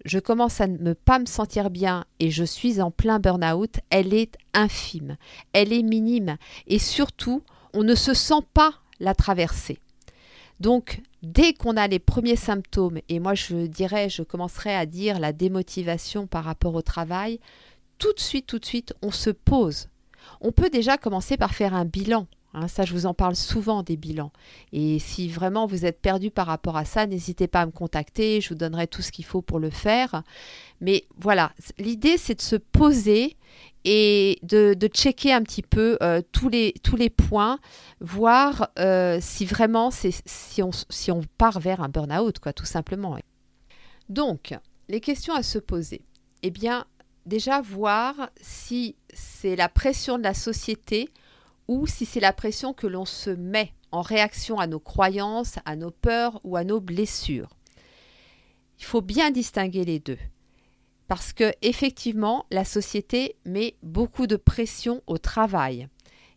je 0.06 0.20
commence 0.20 0.60
à 0.60 0.68
ne 0.68 0.92
pas 0.92 1.18
me 1.18 1.26
sentir 1.26 1.68
bien 1.68 2.04
et 2.20 2.30
je 2.30 2.44
suis 2.44 2.80
en 2.80 2.90
plein 2.90 3.18
burn-out, 3.18 3.80
elle 3.90 4.14
est 4.14 4.38
infime, 4.54 5.16
elle 5.52 5.72
est 5.72 5.82
minime 5.82 6.36
et 6.68 6.78
surtout, 6.78 7.42
on 7.74 7.82
ne 7.82 7.94
se 7.94 8.14
sent 8.14 8.42
pas 8.54 8.72
la 9.00 9.14
traverser. 9.14 9.78
Donc, 10.60 11.02
dès 11.22 11.52
qu'on 11.52 11.76
a 11.76 11.88
les 11.88 11.98
premiers 11.98 12.36
symptômes, 12.36 13.00
et 13.08 13.18
moi 13.18 13.34
je 13.34 13.66
dirais, 13.66 14.08
je 14.08 14.22
commencerai 14.22 14.74
à 14.74 14.86
dire 14.86 15.18
la 15.18 15.32
démotivation 15.32 16.26
par 16.26 16.44
rapport 16.44 16.74
au 16.74 16.82
travail, 16.82 17.40
tout 17.98 18.12
de 18.12 18.20
suite, 18.20 18.46
tout 18.46 18.58
de 18.58 18.64
suite, 18.64 18.94
on 19.02 19.10
se 19.10 19.30
pose. 19.30 19.88
On 20.40 20.52
peut 20.52 20.70
déjà 20.70 20.98
commencer 20.98 21.36
par 21.36 21.54
faire 21.54 21.74
un 21.74 21.84
bilan. 21.84 22.26
Hein, 22.56 22.68
ça, 22.68 22.86
je 22.86 22.94
vous 22.94 23.04
en 23.04 23.12
parle 23.12 23.36
souvent 23.36 23.82
des 23.82 23.98
bilans. 23.98 24.32
Et 24.72 24.98
si 24.98 25.28
vraiment 25.28 25.66
vous 25.66 25.84
êtes 25.84 26.00
perdu 26.00 26.30
par 26.30 26.46
rapport 26.46 26.78
à 26.78 26.86
ça, 26.86 27.06
n'hésitez 27.06 27.48
pas 27.48 27.60
à 27.60 27.66
me 27.66 27.70
contacter. 27.70 28.40
Je 28.40 28.48
vous 28.48 28.54
donnerai 28.54 28.86
tout 28.86 29.02
ce 29.02 29.12
qu'il 29.12 29.26
faut 29.26 29.42
pour 29.42 29.58
le 29.58 29.68
faire. 29.68 30.22
Mais 30.80 31.04
voilà, 31.18 31.52
l'idée, 31.76 32.16
c'est 32.16 32.36
de 32.36 32.40
se 32.40 32.56
poser 32.56 33.36
et 33.84 34.38
de, 34.42 34.74
checker 34.88 35.34
un 35.34 35.42
petit 35.42 35.60
peu 35.60 35.98
euh, 36.02 36.22
tous, 36.32 36.48
les, 36.48 36.72
points, 37.10 37.58
voir 38.00 38.70
euh, 38.78 39.18
si 39.20 39.44
vraiment 39.44 39.90
si 39.90 40.62
on, 40.62 40.70
si 40.88 41.10
on 41.12 41.20
part 41.36 41.60
vers 41.60 41.82
un 41.82 41.90
burn-out, 41.90 42.38
quoi, 42.38 42.54
tout 42.54 42.64
simplement. 42.64 43.18
Donc, 44.08 44.54
les 44.88 45.00
questions 45.00 45.34
à 45.34 45.42
se 45.42 45.58
poser. 45.58 46.00
Eh 46.42 46.50
bien, 46.50 46.86
déjà 47.26 47.60
voir 47.60 48.30
si 48.40 48.96
c'est 49.12 49.56
la 49.56 49.68
pression 49.68 50.16
de 50.16 50.22
la 50.22 50.34
société 50.34 51.10
ou 51.68 51.86
si 51.86 52.06
c'est 52.06 52.20
la 52.20 52.32
pression 52.32 52.72
que 52.72 52.86
l'on 52.86 53.04
se 53.04 53.30
met 53.30 53.72
en 53.92 54.02
réaction 54.02 54.58
à 54.58 54.66
nos 54.66 54.80
croyances, 54.80 55.56
à 55.64 55.76
nos 55.76 55.90
peurs 55.90 56.40
ou 56.44 56.56
à 56.56 56.64
nos 56.64 56.80
blessures. 56.80 57.50
Il 58.78 58.84
faut 58.84 59.00
bien 59.00 59.30
distinguer 59.30 59.84
les 59.84 59.98
deux. 59.98 60.18
Parce 61.08 61.32
que 61.32 61.52
effectivement, 61.62 62.46
la 62.50 62.64
société 62.64 63.36
met 63.44 63.76
beaucoup 63.82 64.26
de 64.26 64.36
pression 64.36 65.02
au 65.06 65.18
travail. 65.18 65.88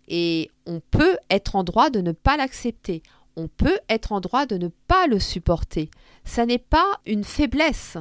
Et 0.08 0.50
on 0.66 0.80
peut 0.80 1.18
être 1.30 1.56
en 1.56 1.64
droit 1.64 1.90
de 1.90 2.02
ne 2.02 2.12
pas 2.12 2.38
l'accepter. 2.38 3.02
On 3.36 3.48
peut 3.48 3.80
être 3.90 4.12
en 4.12 4.22
droit 4.22 4.46
de 4.46 4.58
ne 4.58 4.68
pas 4.88 5.08
le 5.08 5.20
supporter. 5.20 5.90
Ça 6.24 6.46
n'est 6.46 6.58
pas 6.60 7.00
une 7.06 7.24
faiblesse. 7.24 7.98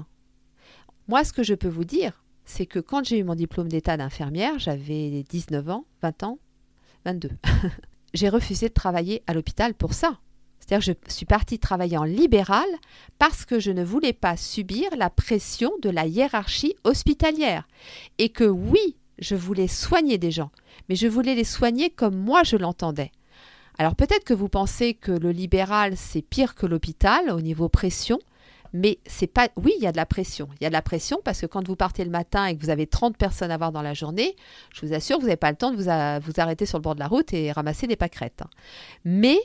Moi, 1.06 1.24
ce 1.24 1.32
que 1.32 1.42
je 1.42 1.54
peux 1.54 1.68
vous 1.68 1.84
dire, 1.84 2.22
c'est 2.44 2.66
que 2.66 2.78
quand 2.78 3.04
j'ai 3.04 3.18
eu 3.18 3.24
mon 3.24 3.34
diplôme 3.34 3.68
d'état 3.68 3.96
d'infirmière, 3.96 4.58
j'avais 4.58 5.22
19 5.28 5.70
ans, 5.70 5.84
20 6.02 6.22
ans, 6.22 6.38
22. 7.04 7.30
j'ai 8.14 8.28
refusé 8.28 8.68
de 8.68 8.74
travailler 8.74 9.22
à 9.26 9.34
l'hôpital 9.34 9.74
pour 9.74 9.94
ça. 9.94 10.18
C'est-à-dire 10.58 10.94
je 11.08 11.12
suis 11.12 11.26
partie 11.26 11.58
travailler 11.58 11.96
en 11.96 12.04
libéral 12.04 12.66
parce 13.18 13.44
que 13.44 13.58
je 13.58 13.70
ne 13.70 13.84
voulais 13.84 14.12
pas 14.12 14.36
subir 14.36 14.94
la 14.96 15.08
pression 15.08 15.72
de 15.82 15.88
la 15.88 16.06
hiérarchie 16.06 16.76
hospitalière. 16.84 17.66
Et 18.18 18.28
que 18.28 18.44
oui, 18.44 18.96
je 19.18 19.34
voulais 19.34 19.68
soigner 19.68 20.18
des 20.18 20.30
gens, 20.30 20.50
mais 20.88 20.94
je 20.94 21.06
voulais 21.06 21.34
les 21.34 21.44
soigner 21.44 21.90
comme 21.90 22.16
moi 22.16 22.42
je 22.42 22.56
l'entendais. 22.56 23.12
Alors 23.78 23.94
peut-être 23.94 24.24
que 24.24 24.34
vous 24.34 24.48
pensez 24.48 24.94
que 24.94 25.12
le 25.12 25.30
libéral 25.30 25.96
c'est 25.96 26.22
pire 26.22 26.54
que 26.54 26.66
l'hôpital 26.66 27.30
au 27.30 27.40
niveau 27.40 27.68
pression, 27.68 28.18
mais 28.72 28.98
c'est 29.06 29.26
pas. 29.26 29.48
Oui, 29.56 29.72
il 29.78 29.82
y 29.82 29.86
a 29.86 29.92
de 29.92 29.96
la 29.96 30.06
pression. 30.06 30.48
Il 30.60 30.64
y 30.64 30.66
a 30.66 30.70
de 30.70 30.74
la 30.74 30.82
pression 30.82 31.20
parce 31.24 31.40
que 31.40 31.46
quand 31.46 31.66
vous 31.66 31.76
partez 31.76 32.04
le 32.04 32.10
matin 32.10 32.46
et 32.46 32.56
que 32.56 32.62
vous 32.62 32.70
avez 32.70 32.86
30 32.86 33.16
personnes 33.16 33.50
à 33.50 33.56
voir 33.56 33.72
dans 33.72 33.82
la 33.82 33.94
journée, 33.94 34.36
je 34.74 34.86
vous 34.86 34.92
assure, 34.92 35.18
vous 35.18 35.26
n'avez 35.26 35.36
pas 35.36 35.50
le 35.50 35.56
temps 35.56 35.70
de 35.70 35.76
vous, 35.76 36.40
arrêter 36.40 36.66
sur 36.66 36.78
le 36.78 36.82
bord 36.82 36.94
de 36.94 37.00
la 37.00 37.08
route 37.08 37.32
et 37.32 37.52
ramasser 37.52 37.86
des 37.86 37.96
pâquerettes. 37.96 38.42
Hein. 38.42 38.50
Mais 39.04 39.38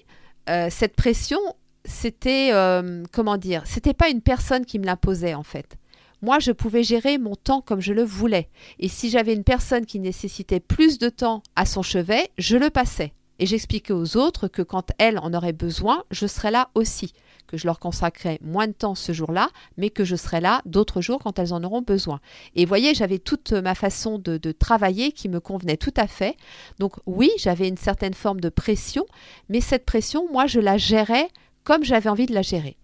euh, 0.50 0.68
cette 0.70 0.96
pression, 0.96 1.40
c'était. 1.86 2.50
Euh, 2.54 3.04
comment 3.12 3.38
dire 3.38 3.64
C'était 3.66 3.94
pas 3.94 4.10
une 4.10 4.22
personne 4.22 4.66
qui 4.66 4.80
me 4.80 4.86
l'imposait 4.86 5.34
en 5.34 5.44
fait. 5.44 5.78
Moi, 6.22 6.40
je 6.40 6.54
pouvais 6.54 6.84
gérer 6.84 7.18
mon 7.18 7.36
temps 7.36 7.60
comme 7.60 7.82
je 7.82 7.92
le 7.92 8.04
voulais. 8.04 8.48
Et 8.80 8.88
si 8.88 9.10
j'avais 9.10 9.34
une 9.34 9.44
personne 9.44 9.86
qui 9.86 10.00
nécessitait 10.00 10.62
plus 10.62 10.98
de 10.98 11.10
temps 11.10 11.44
à 11.58 11.66
son 11.66 11.82
chevet, 11.82 12.30
je 12.38 12.56
le 12.56 12.70
passais. 12.70 13.12
Et 13.40 13.46
j'expliquais 13.46 13.92
aux 13.92 14.16
autres 14.16 14.48
que 14.48 14.62
quand 14.62 14.92
elle 15.00 15.20
en 15.20 15.34
aurait 15.34 15.52
besoin, 15.52 16.06
je 16.12 16.26
serais 16.26 16.52
là 16.52 16.70
aussi 16.76 17.14
que 17.54 17.60
je 17.60 17.68
leur 17.68 17.78
consacrerai 17.78 18.40
moins 18.42 18.66
de 18.66 18.72
temps 18.72 18.96
ce 18.96 19.12
jour-là, 19.12 19.48
mais 19.78 19.92
que 19.92 20.04
je 20.04 20.16
serai 20.16 20.42
là 20.42 20.64
d'autres 20.66 21.02
jours 21.02 21.20
quand 21.20 21.38
elles 21.38 21.54
en 21.54 21.64
auront 21.64 21.84
besoin. 21.84 22.20
Et 22.56 22.66
voyez, 22.66 22.96
j'avais 22.96 23.20
toute 23.20 23.52
ma 23.52 23.76
façon 23.76 24.18
de, 24.18 24.40
travailler 24.52 25.12
qui 25.12 25.30
me 25.30 25.40
convenait 25.40 25.78
tout 25.78 25.94
à 25.96 26.08
fait. 26.08 26.36
Donc 26.80 26.94
oui, 27.06 27.30
j'avais 27.38 27.68
une 27.68 27.78
certaine 27.78 28.16
forme 28.16 28.42
de 28.42 28.50
pression, 28.50 29.06
mais 29.50 29.62
cette 29.62 29.86
pression, 29.86 30.28
moi, 30.32 30.48
je 30.48 30.60
la 30.60 30.80
gérais 30.80 31.30
comme 31.64 31.84
j'avais 31.84 32.10
envie 32.10 32.26
de 32.26 32.34
la 32.34 32.42
gérer. 32.42 32.76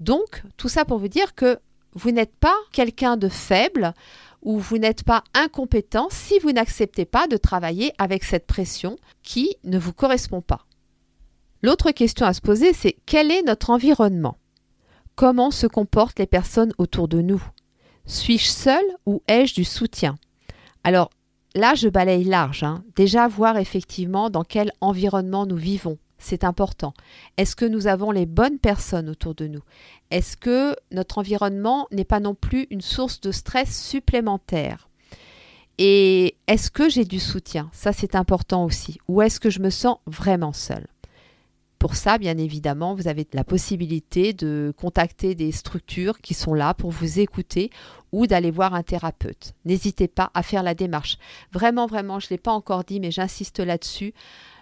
Donc, 0.00 0.42
tout 0.56 0.70
ça 0.70 0.86
pour 0.86 0.96
vous 0.96 1.08
dire 1.08 1.34
que 1.34 1.58
vous 1.92 2.12
n'êtes 2.12 2.34
pas 2.34 2.56
quelqu'un 2.72 3.18
de 3.18 3.28
faible 3.28 3.92
ou 4.40 4.58
vous 4.58 4.78
n'êtes 4.78 5.04
pas 5.04 5.22
incompétent 5.34 6.08
si 6.10 6.38
vous 6.38 6.52
n'acceptez 6.52 7.04
pas 7.04 7.26
de 7.26 7.36
travailler 7.36 7.92
avec 7.98 8.24
cette 8.24 8.46
pression 8.46 8.96
qui 9.22 9.54
ne 9.64 9.78
vous 9.78 9.92
correspond 9.92 10.40
pas. 10.40 10.64
L'autre 11.62 11.92
question 11.92 12.26
à 12.26 12.32
se 12.32 12.40
poser, 12.40 12.72
c'est 12.72 12.96
quel 13.06 13.30
est 13.30 13.42
notre 13.42 13.70
environnement? 13.70 14.36
Comment 15.14 15.52
se 15.52 15.68
comportent 15.68 16.18
les 16.18 16.26
personnes 16.26 16.72
autour 16.76 17.06
de 17.06 17.20
nous? 17.20 17.42
Suis-je 18.04 18.48
seul 18.48 18.82
ou 19.06 19.22
ai-je 19.28 19.54
du 19.54 19.62
soutien? 19.62 20.16
Alors 20.82 21.10
là, 21.54 21.74
je 21.76 21.88
balaye 21.88 22.24
large. 22.24 22.64
Hein. 22.64 22.82
Déjà, 22.96 23.28
voir 23.28 23.58
effectivement 23.58 24.28
dans 24.28 24.42
quel 24.42 24.72
environnement 24.80 25.46
nous 25.46 25.56
vivons. 25.56 25.98
C'est 26.18 26.42
important. 26.42 26.94
Est-ce 27.36 27.54
que 27.54 27.64
nous 27.64 27.86
avons 27.86 28.10
les 28.10 28.26
bonnes 28.26 28.58
personnes 28.58 29.08
autour 29.08 29.36
de 29.36 29.46
nous? 29.46 29.62
Est-ce 30.10 30.36
que 30.36 30.74
notre 30.90 31.18
environnement 31.18 31.86
n'est 31.92 32.04
pas 32.04 32.20
non 32.20 32.34
plus 32.34 32.66
une 32.70 32.80
source 32.80 33.20
de 33.20 33.30
stress 33.30 33.86
supplémentaire? 33.88 34.88
Et 35.78 36.36
est-ce 36.48 36.70
que 36.70 36.88
j'ai 36.88 37.04
du 37.04 37.20
soutien? 37.20 37.70
Ça, 37.72 37.92
c'est 37.92 38.16
important 38.16 38.64
aussi. 38.64 38.98
Ou 39.06 39.22
est-ce 39.22 39.38
que 39.38 39.50
je 39.50 39.60
me 39.60 39.70
sens 39.70 39.98
vraiment 40.06 40.52
seule? 40.52 40.86
Pour 41.82 41.96
ça, 41.96 42.16
bien 42.16 42.38
évidemment, 42.38 42.94
vous 42.94 43.08
avez 43.08 43.26
la 43.32 43.42
possibilité 43.42 44.32
de 44.32 44.72
contacter 44.76 45.34
des 45.34 45.50
structures 45.50 46.20
qui 46.20 46.32
sont 46.32 46.54
là 46.54 46.74
pour 46.74 46.92
vous 46.92 47.18
écouter 47.18 47.70
ou 48.12 48.28
d'aller 48.28 48.52
voir 48.52 48.74
un 48.74 48.84
thérapeute. 48.84 49.54
N'hésitez 49.64 50.06
pas 50.06 50.30
à 50.32 50.44
faire 50.44 50.62
la 50.62 50.74
démarche. 50.74 51.18
Vraiment, 51.52 51.88
vraiment, 51.88 52.20
je 52.20 52.26
ne 52.26 52.30
l'ai 52.30 52.38
pas 52.38 52.52
encore 52.52 52.84
dit, 52.84 53.00
mais 53.00 53.10
j'insiste 53.10 53.58
là-dessus. 53.58 54.14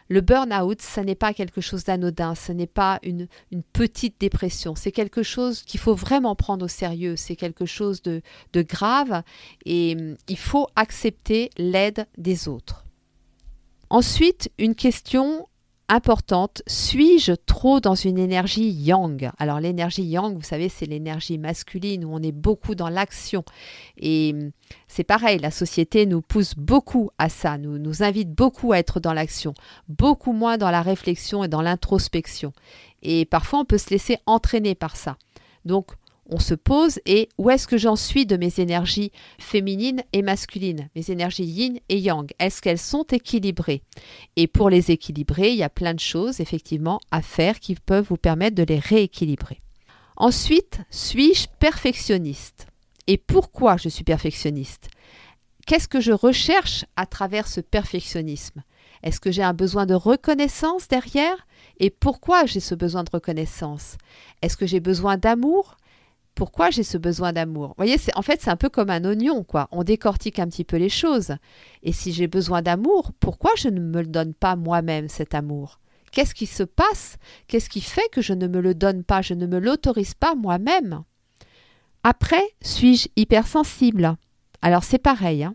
Le 0.08 0.22
burn-out, 0.22 0.80
ce 0.80 1.00
n'est 1.00 1.14
pas 1.14 1.34
quelque 1.34 1.60
chose 1.60 1.84
d'anodin, 1.84 2.34
ce 2.34 2.52
n'est 2.52 2.66
pas 2.66 2.98
une, 3.02 3.28
petite 3.74 4.18
dépression, 4.18 4.74
c'est 4.74 4.90
quelque 4.90 5.22
chose 5.22 5.62
qu'il 5.62 5.78
faut 5.78 5.94
vraiment 5.94 6.34
prendre 6.34 6.64
au 6.64 6.68
sérieux, 6.68 7.16
c'est 7.16 7.36
quelque 7.36 7.66
chose 7.66 8.00
de, 8.00 8.22
de 8.54 8.62
grave 8.62 9.22
et 9.66 9.94
hum, 9.94 10.16
il 10.26 10.38
faut 10.38 10.68
accepter 10.74 11.50
l'aide 11.58 12.06
des 12.16 12.48
autres. 12.48 12.86
Ensuite, 13.90 14.50
une 14.56 14.74
question 14.74 15.48
importante. 15.90 16.62
Suis-je 16.66 17.32
trop 17.32 17.80
dans 17.80 17.94
une 17.94 18.18
énergie 18.18 18.70
yang? 18.70 19.30
Alors 19.38 19.60
l'énergie 19.60 20.04
yang, 20.04 20.34
vous 20.34 20.42
savez, 20.42 20.68
c'est 20.68 20.86
l'énergie 20.86 21.36
masculine 21.36 22.04
où 22.04 22.14
on 22.14 22.22
est 22.22 22.32
beaucoup 22.32 22.74
dans 22.74 22.88
l'action. 22.88 23.44
Et 23.98 24.32
hum, 24.32 24.50
c'est 24.88 25.04
pareil, 25.04 25.38
la 25.38 25.50
société 25.50 26.06
nous 26.06 26.22
pousse 26.22 26.54
beaucoup 26.56 27.10
à 27.18 27.28
ça, 27.28 27.58
nous, 27.58 27.78
nous 27.78 28.02
invite 28.02 28.30
beaucoup 28.30 28.72
à 28.72 28.78
être 28.78 29.00
dans 29.00 29.12
l'action, 29.12 29.52
beaucoup 29.88 30.32
moins 30.32 30.56
dans 30.56 30.70
la 30.70 30.82
réflexion 30.82 31.44
et 31.44 31.48
dans 31.48 31.62
l'introspection. 31.62 32.52
Et 33.02 33.24
parfois, 33.24 33.60
on 33.60 33.64
peut 33.64 33.78
se 33.78 33.90
laisser 33.90 34.18
entraîner 34.26 34.74
par 34.74 34.96
ça. 34.96 35.16
Donc, 35.64 35.92
on 36.30 36.38
se 36.38 36.54
pose 36.54 37.00
et 37.06 37.28
où 37.38 37.50
est-ce 37.50 37.66
que 37.66 37.76
j'en 37.76 37.96
suis 37.96 38.24
de 38.24 38.36
mes 38.36 38.60
énergies 38.60 39.12
féminines 39.38 40.02
et 40.12 40.22
masculines, 40.22 40.88
mes 40.94 41.10
énergies 41.10 41.44
yin 41.44 41.78
et 41.88 41.98
yang? 41.98 42.30
Est-ce 42.38 42.62
qu'elles 42.62 42.78
sont 42.78 43.04
équilibrées? 43.10 43.82
Et 44.36 44.46
pour 44.46 44.70
les 44.70 44.90
équilibrer, 44.90 45.50
il 45.50 45.56
y 45.56 45.62
a 45.62 45.68
plein 45.68 45.94
de 45.94 46.00
choses 46.00 46.40
effectivement 46.40 47.00
à 47.10 47.20
faire 47.20 47.58
qui 47.58 47.74
peuvent 47.74 48.06
vous 48.08 48.16
permettre 48.16 48.56
de 48.56 48.62
les 48.62 48.78
rééquilibrer. 48.78 49.60
Ensuite, 50.16 50.80
suis-je 50.90 51.46
perfectionniste? 51.58 52.66
Et 53.06 53.16
pourquoi 53.16 53.76
je 53.76 53.88
suis 53.88 54.04
perfectionniste? 54.04 54.88
Qu'est-ce 55.66 55.88
que 55.88 56.00
je 56.00 56.12
recherche 56.12 56.84
à 56.96 57.06
travers 57.06 57.48
ce 57.48 57.60
perfectionnisme? 57.60 58.62
Est-ce 59.02 59.20
que 59.20 59.30
j'ai 59.30 59.42
un 59.42 59.54
besoin 59.54 59.86
de 59.86 59.94
reconnaissance 59.94 60.88
derrière? 60.88 61.46
Et 61.78 61.90
pourquoi 61.90 62.44
j'ai 62.44 62.60
ce 62.60 62.74
besoin 62.74 63.02
de 63.02 63.10
reconnaissance? 63.10 63.96
Est-ce 64.42 64.56
que 64.56 64.66
j'ai 64.66 64.80
besoin 64.80 65.16
d'amour? 65.16 65.76
Pourquoi 66.40 66.70
j'ai 66.70 66.84
ce 66.84 66.96
besoin 66.96 67.34
d'amour? 67.34 67.68
Vous 67.68 67.74
voyez, 67.76 67.98
en 68.14 68.22
fait, 68.22 68.40
c'est 68.40 68.48
un 68.48 68.56
peu 68.56 68.70
comme 68.70 68.88
un 68.88 69.04
oignon, 69.04 69.44
quoi. 69.44 69.68
On 69.72 69.84
décortique 69.84 70.38
un 70.38 70.46
petit 70.46 70.64
peu 70.64 70.78
les 70.78 70.88
choses. 70.88 71.34
Et 71.82 71.92
si 71.92 72.14
j'ai 72.14 72.28
besoin 72.28 72.62
d'amour, 72.62 73.12
pourquoi 73.20 73.50
je 73.58 73.68
ne 73.68 73.78
me 73.78 74.00
le 74.00 74.06
donne 74.06 74.32
pas 74.32 74.56
moi-même, 74.56 75.10
cet 75.10 75.34
amour? 75.34 75.80
Qu'est-ce 76.12 76.34
qui 76.34 76.46
se 76.46 76.62
passe? 76.62 77.18
Qu'est-ce 77.46 77.68
qui 77.68 77.82
fait 77.82 78.08
que 78.10 78.22
je 78.22 78.32
ne 78.32 78.46
me 78.46 78.62
le 78.62 78.74
donne 78.74 79.04
pas? 79.04 79.20
Je 79.20 79.34
ne 79.34 79.46
me 79.46 79.58
l'autorise 79.58 80.14
pas 80.14 80.34
moi-même 80.34 81.02
Après, 82.04 82.54
suis-je 82.62 83.08
hypersensible? 83.16 84.16
Alors, 84.62 84.82
c'est 84.82 84.96
pareil. 84.96 85.44
Hein. 85.44 85.54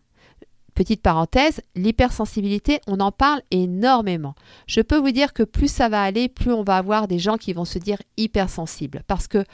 Petite 0.76 1.02
parenthèse, 1.02 1.62
l'hypersensibilité, 1.74 2.82
on 2.86 3.00
en 3.00 3.13
parle 3.13 3.41
énormément. 3.50 4.36
Je 4.67 4.82
peux 4.82 4.98
vous 4.98 5.12
dire 5.12 5.32
que 5.32 5.43
plus 5.43 5.71
ça 5.71 5.88
va 5.88 6.04
aller, 6.04 6.28
plus 6.28 6.52
on 6.52 6.63
va 6.63 6.76
avoir 6.76 7.08
des 7.08 7.17
gens 7.17 7.38
qui 7.38 7.54
vont 7.54 7.63
se 7.63 7.80
dire 7.80 7.98
hypersensibles. 8.17 9.04
Parce 9.08 9.30
que 9.30 9.45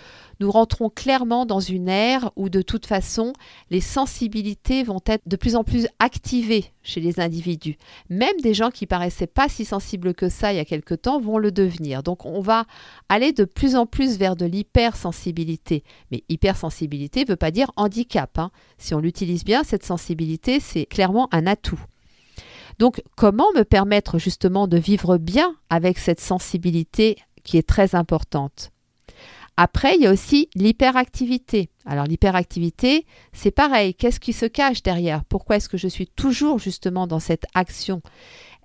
nous 0.42 0.50
rentrons 0.50 0.90
clairement 0.90 1.46
dans 1.46 1.60
une 1.60 1.88
ère 1.88 2.32
où 2.36 2.50
de 2.50 2.64
toute 2.64 2.88
façon, 2.88 3.32
les 3.70 3.80
sensibilités 3.80 4.82
vont 4.82 5.00
être 5.06 5.22
de 5.28 5.36
plus 5.36 5.56
en 5.56 5.64
plus 5.64 5.88
activées 6.00 6.66
chez 6.82 7.00
les 7.00 7.20
individus. 7.20 7.78
Même 8.10 8.36
des 8.42 8.56
gens 8.56 8.72
qui 8.72 8.88
paraissaient 8.88 9.28
pas 9.28 9.50
si 9.50 9.66
sensibles 9.66 10.16
que 10.16 10.30
ça 10.30 10.52
il 10.52 10.56
y 10.56 10.60
a 10.60 10.66
quelque 10.66 10.96
temps 10.96 11.20
vont 11.20 11.38
le 11.38 11.52
devenir. 11.52 12.02
Donc 12.02 12.26
on 12.26 12.42
va 12.42 12.66
aller 13.08 13.34
de 13.34 13.46
plus 13.46 13.76
en 13.76 13.86
plus 13.86 14.18
vers 14.18 14.36
de 14.36 14.48
l'hypersensibilité. 14.48 15.84
Mais 16.10 16.24
hypersensibilité 16.28 17.22
ne 17.22 17.30
veut 17.30 17.36
pas 17.36 17.52
dire 17.52 17.72
handicap. 17.76 18.40
Hein. 18.40 18.50
Si 18.80 18.96
on 18.96 19.00
l'utilise 19.00 19.46
bien, 19.46 19.64
cette 19.64 19.86
sensibilité, 19.86 20.60
c'est 20.60 20.88
clairement 20.88 21.30
un 21.32 21.46
atout. 21.46 21.80
Donc 22.80 23.04
comment 23.16 23.52
me 23.56 23.62
permettre 23.62 24.18
justement 24.18 24.68
de 24.68 24.78
vivre 24.78 25.20
bien 25.20 25.56
avec 25.70 26.00
cette 26.00 26.20
sensibilité 26.20 27.18
qui 27.44 27.58
est 27.58 27.68
très 27.68 27.94
importante? 27.94 28.72
Après, 29.64 29.96
il 29.96 30.02
y 30.02 30.08
a 30.08 30.12
aussi 30.12 30.50
l'hyperactivité. 30.56 31.70
Alors 31.86 32.06
l'hyperactivité, 32.06 33.06
c'est 33.32 33.52
pareil. 33.52 33.94
Qu'est-ce 33.94 34.20
qui 34.20 34.34
se 34.34 34.48
cache 34.48 34.82
derrière? 34.82 35.24
Pourquoi 35.24 35.58
est-ce 35.58 35.70
que 35.70 35.78
je 35.78 35.88
suis 35.88 36.08
toujours 36.08 36.58
justement 36.58 37.06
dans 37.06 37.20
cette 37.20 37.46
action? 37.54 38.02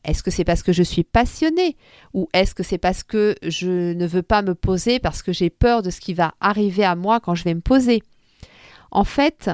Est-ce 0.05 0.23
que 0.23 0.31
c'est 0.31 0.45
parce 0.45 0.63
que 0.63 0.73
je 0.73 0.83
suis 0.83 1.05
passionnée? 1.05 1.77
Ou 2.15 2.29
est-ce 2.33 2.55
que 2.55 2.63
c'est 2.63 2.79
parce 2.79 3.03
que 3.03 3.35
je 3.43 3.93
ne 3.93 4.07
veux 4.07 4.23
pas 4.23 4.41
me 4.41 4.55
poser 4.55 4.99
parce 4.99 5.23
que 5.23 5.35
j'ai 5.35 5.51
peur 5.51 5.83
de 5.83 5.91
ce 5.91 6.01
qui 6.01 6.15
va 6.15 6.33
arriver 6.41 6.85
à 6.85 6.97
moi 6.97 7.21
quand 7.21 7.35
je 7.35 7.45
vais 7.45 7.53
me 7.53 7.61
poser? 7.61 8.03
En 8.91 9.05
fait, 9.05 9.51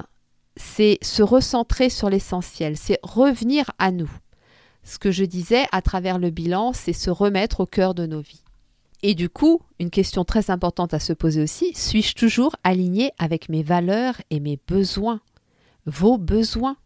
c'est 0.55 0.99
se 1.03 1.25
recentrer 1.25 1.91
sur 1.91 2.09
l'essentiel, 2.09 2.77
c'est 2.77 3.01
revenir 3.03 3.69
à 3.81 3.91
nous. 3.91 4.13
Ce 4.85 4.97
que 4.97 5.11
je 5.11 5.25
disais 5.25 5.65
à 5.73 5.83
travers 5.83 6.21
le 6.21 6.31
bilan, 6.31 6.73
c'est 6.73 6.93
se 6.93 7.11
remettre 7.11 7.59
au 7.59 7.67
cœur 7.67 7.95
de 7.97 8.07
nos 8.07 8.21
vies. 8.21 8.45
Et 9.03 9.15
du 9.15 9.29
coup, 9.29 9.61
une 9.81 9.91
question 9.91 10.25
très 10.25 10.51
importante 10.51 10.95
à 10.95 11.01
se 11.01 11.13
poser 11.13 11.43
aussi, 11.43 11.75
suis-je 11.75 12.15
toujours 12.15 12.55
aligné 12.63 13.11
avec 13.19 13.49
mes 13.49 13.65
valeurs 13.65 14.21
et 14.31 14.39
mes 14.39 14.61
besoins? 14.69 15.21
Vos 15.87 16.19
besoins 16.19 16.77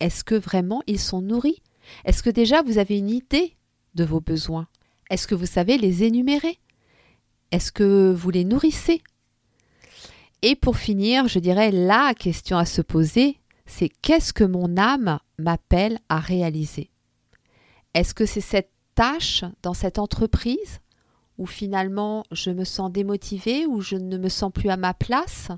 Est-ce 0.00 0.22
que 0.22 0.34
vraiment 0.34 0.82
ils 0.86 1.00
sont 1.00 1.22
nourris? 1.22 1.62
Est-ce 2.04 2.22
que 2.22 2.30
déjà 2.30 2.62
vous 2.62 2.76
avez 2.76 2.98
une 2.98 3.08
idée 3.08 3.56
de 3.94 4.04
vos 4.04 4.20
besoins? 4.20 4.68
Est-ce 5.08 5.26
que 5.26 5.34
vous 5.34 5.46
savez 5.46 5.78
les 5.78 6.04
énumérer? 6.04 6.58
Est-ce 7.52 7.72
que 7.72 8.12
vous 8.12 8.30
les 8.30 8.44
nourrissez? 8.44 9.02
Et 10.42 10.56
pour 10.56 10.76
finir, 10.76 11.28
je 11.28 11.38
dirais 11.38 11.70
la 11.70 12.12
question 12.12 12.58
à 12.58 12.66
se 12.66 12.82
poser, 12.82 13.40
c'est 13.64 13.88
qu'est-ce 13.88 14.34
que 14.34 14.44
mon 14.44 14.76
âme 14.76 15.18
m'appelle 15.38 15.98
à 16.10 16.20
réaliser? 16.20 16.90
Est-ce 17.94 18.12
que 18.12 18.26
c'est 18.26 18.42
cette 18.42 18.70
tâche 18.94 19.44
dans 19.62 19.74
cette 19.74 19.98
entreprise 19.98 20.80
où 21.38 21.46
finalement 21.46 22.24
je 22.32 22.50
me 22.50 22.64
sens 22.64 22.90
démotivée, 22.90 23.66
ou 23.66 23.80
je 23.80 23.96
ne 23.96 24.18
me 24.18 24.28
sens 24.28 24.52
plus 24.52 24.70
à 24.70 24.76
ma 24.76 24.94
place? 24.94 25.48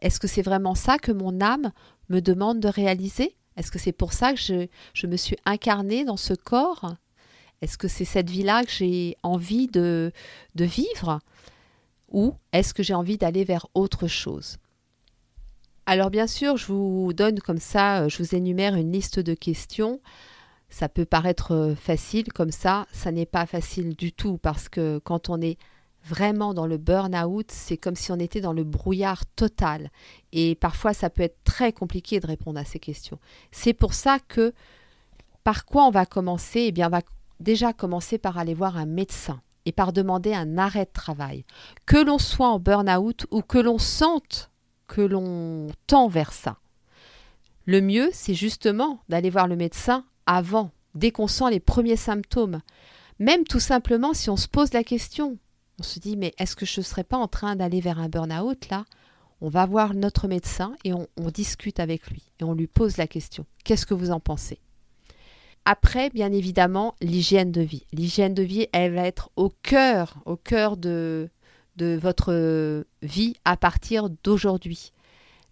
Est-ce 0.00 0.20
que 0.20 0.26
c'est 0.26 0.42
vraiment 0.42 0.74
ça 0.74 0.98
que 0.98 1.12
mon 1.12 1.40
âme 1.40 1.72
me 2.08 2.20
demande 2.20 2.60
de 2.60 2.68
réaliser? 2.68 3.36
Est-ce 3.56 3.70
que 3.70 3.78
c'est 3.78 3.92
pour 3.92 4.12
ça 4.12 4.32
que 4.32 4.40
je, 4.40 5.06
me 5.06 5.16
suis 5.16 5.36
incarnée 5.44 6.04
dans 6.04 6.16
ce 6.16 6.34
corps? 6.34 6.94
Est-ce 7.62 7.78
que 7.78 7.88
c'est 7.88 8.04
cette 8.04 8.30
vie-là 8.30 8.64
que 8.64 8.70
j'ai 8.70 9.16
envie 9.22 9.68
de, 9.68 10.12
de 10.54 10.64
vivre? 10.64 11.20
Ou 12.10 12.34
est-ce 12.52 12.74
que 12.74 12.82
j'ai 12.82 12.94
envie 12.94 13.16
d'aller 13.16 13.44
vers 13.44 13.66
autre 13.74 14.06
chose? 14.06 14.58
Alors 15.86 16.10
bien 16.10 16.26
sûr, 16.26 16.56
je 16.56 16.66
vous 16.66 17.12
donne 17.12 17.40
comme 17.40 17.58
ça, 17.58 18.08
je 18.08 18.22
vous 18.22 18.34
énumère 18.34 18.74
une 18.74 18.92
liste 18.92 19.20
de 19.20 19.34
questions 19.34 20.00
ça 20.68 20.88
peut 20.88 21.04
paraître 21.04 21.52
euh, 21.52 21.74
facile 21.74 22.32
comme 22.32 22.50
ça, 22.50 22.86
ça 22.92 23.12
n'est 23.12 23.26
pas 23.26 23.46
facile 23.46 23.94
du 23.94 24.12
tout 24.12 24.38
parce 24.38 24.68
que 24.68 24.98
quand 24.98 25.28
on 25.28 25.40
est 25.40 25.58
vraiment 26.04 26.52
dans 26.52 26.66
le 26.66 26.76
burn-out, 26.76 27.50
c'est 27.50 27.76
comme 27.76 27.96
si 27.96 28.12
on 28.12 28.18
était 28.18 28.40
dans 28.40 28.52
le 28.52 28.64
brouillard 28.64 29.24
total. 29.36 29.90
Et 30.32 30.54
parfois, 30.54 30.92
ça 30.92 31.10
peut 31.10 31.22
être 31.22 31.42
très 31.44 31.72
compliqué 31.72 32.20
de 32.20 32.26
répondre 32.26 32.60
à 32.60 32.64
ces 32.64 32.78
questions. 32.78 33.18
C'est 33.50 33.72
pour 33.72 33.94
ça 33.94 34.18
que 34.18 34.52
par 35.44 35.64
quoi 35.64 35.86
on 35.86 35.90
va 35.90 36.06
commencer? 36.06 36.60
Eh 36.60 36.72
bien, 36.72 36.88
on 36.88 36.90
va 36.90 37.02
déjà 37.40 37.72
commencer 37.72 38.18
par 38.18 38.38
aller 38.38 38.54
voir 38.54 38.76
un 38.76 38.86
médecin 38.86 39.40
et 39.66 39.72
par 39.72 39.92
demander 39.92 40.34
un 40.34 40.58
arrêt 40.58 40.84
de 40.84 40.92
travail. 40.92 41.44
Que 41.86 41.96
l'on 41.96 42.18
soit 42.18 42.48
en 42.48 42.58
burn-out 42.58 43.26
ou 43.30 43.40
que 43.40 43.58
l'on 43.58 43.78
sente 43.78 44.50
que 44.86 45.00
l'on 45.00 45.68
tend 45.86 46.08
vers 46.08 46.32
ça. 46.32 46.58
Le 47.64 47.80
mieux, 47.80 48.10
c'est 48.12 48.34
justement 48.34 49.00
d'aller 49.08 49.30
voir 49.30 49.48
le 49.48 49.56
médecin 49.56 50.04
avant, 50.26 50.70
dès 50.94 51.10
qu'on 51.10 51.26
sent 51.26 51.50
les 51.50 51.60
premiers 51.60 51.96
symptômes. 51.96 52.60
Même 53.18 53.44
tout 53.44 53.60
simplement 53.60 54.14
si 54.14 54.30
on 54.30 54.36
se 54.36 54.48
pose 54.48 54.72
la 54.72 54.84
question, 54.84 55.38
on 55.78 55.82
se 55.82 55.98
dit 55.98 56.16
mais 56.16 56.34
est-ce 56.38 56.56
que 56.56 56.66
je 56.66 56.80
ne 56.80 56.84
serais 56.84 57.04
pas 57.04 57.16
en 57.16 57.28
train 57.28 57.56
d'aller 57.56 57.80
vers 57.80 57.98
un 57.98 58.08
burn-out 58.08 58.68
là? 58.70 58.84
On 59.40 59.48
va 59.48 59.66
voir 59.66 59.94
notre 59.94 60.26
médecin 60.26 60.74
et 60.84 60.92
on, 60.94 61.06
discute 61.30 61.78
avec 61.78 62.06
lui 62.10 62.22
et 62.40 62.44
on 62.44 62.54
lui 62.54 62.66
pose 62.66 62.96
la 62.96 63.06
question. 63.06 63.44
Qu'est-ce 63.64 63.84
que 63.84 63.92
vous 63.92 64.10
en 64.10 64.20
pensez? 64.20 64.58
Après, 65.66 66.08
bien 66.10 66.32
évidemment, 66.32 66.94
l'hygiène 67.02 67.52
de 67.52 67.60
vie. 67.60 67.86
L'hygiène 67.92 68.32
de 68.32 68.42
vie, 68.42 68.68
elle 68.72 68.94
va 68.94 69.06
être 69.06 69.30
au 69.36 69.50
cœur, 69.62 70.16
au 70.24 70.36
cœur 70.36 70.76
de 70.76 71.28
votre 71.78 72.84
vie 73.02 73.36
à 73.44 73.56
partir 73.56 74.08
d'aujourd'hui. 74.22 74.92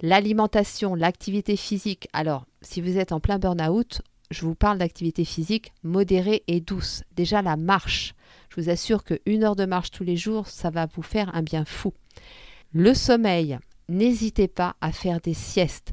L'alimentation, 0.01 0.95
l'activité 0.95 1.57
physique. 1.57 2.09
Alors, 2.13 2.47
si 2.61 2.81
vous 2.81 2.99
êtes 2.99 3.13
en 3.13 3.21
plein 3.21 3.39
burn-out, 3.39 4.03
je 4.33 4.45
vous 4.45 4.55
parle 4.55 4.79
d'activité 4.79 5.25
physique 5.25 5.73
modérée 5.83 6.43
et 6.49 6.61
douce. 6.61 7.05
Déjà 7.15 7.43
la 7.43 7.57
marche. 7.57 8.15
Je 8.49 8.61
vous 8.61 8.71
assure 8.71 9.05
qu'une 9.05 9.45
heure 9.45 9.57
de 9.57 9.67
marche 9.67 9.91
tous 9.91 10.05
les 10.05 10.17
jours, 10.17 10.49
ça 10.49 10.71
va 10.71 10.87
vous 10.87 11.03
faire 11.03 11.35
un 11.35 11.43
bien 11.43 11.65
fou. 11.65 11.93
Le 12.73 12.95
sommeil. 12.95 13.59
N'hésitez 13.89 14.49
pas 14.49 14.77
à 14.81 14.91
faire 14.93 15.21
des 15.21 15.35
siestes. 15.35 15.93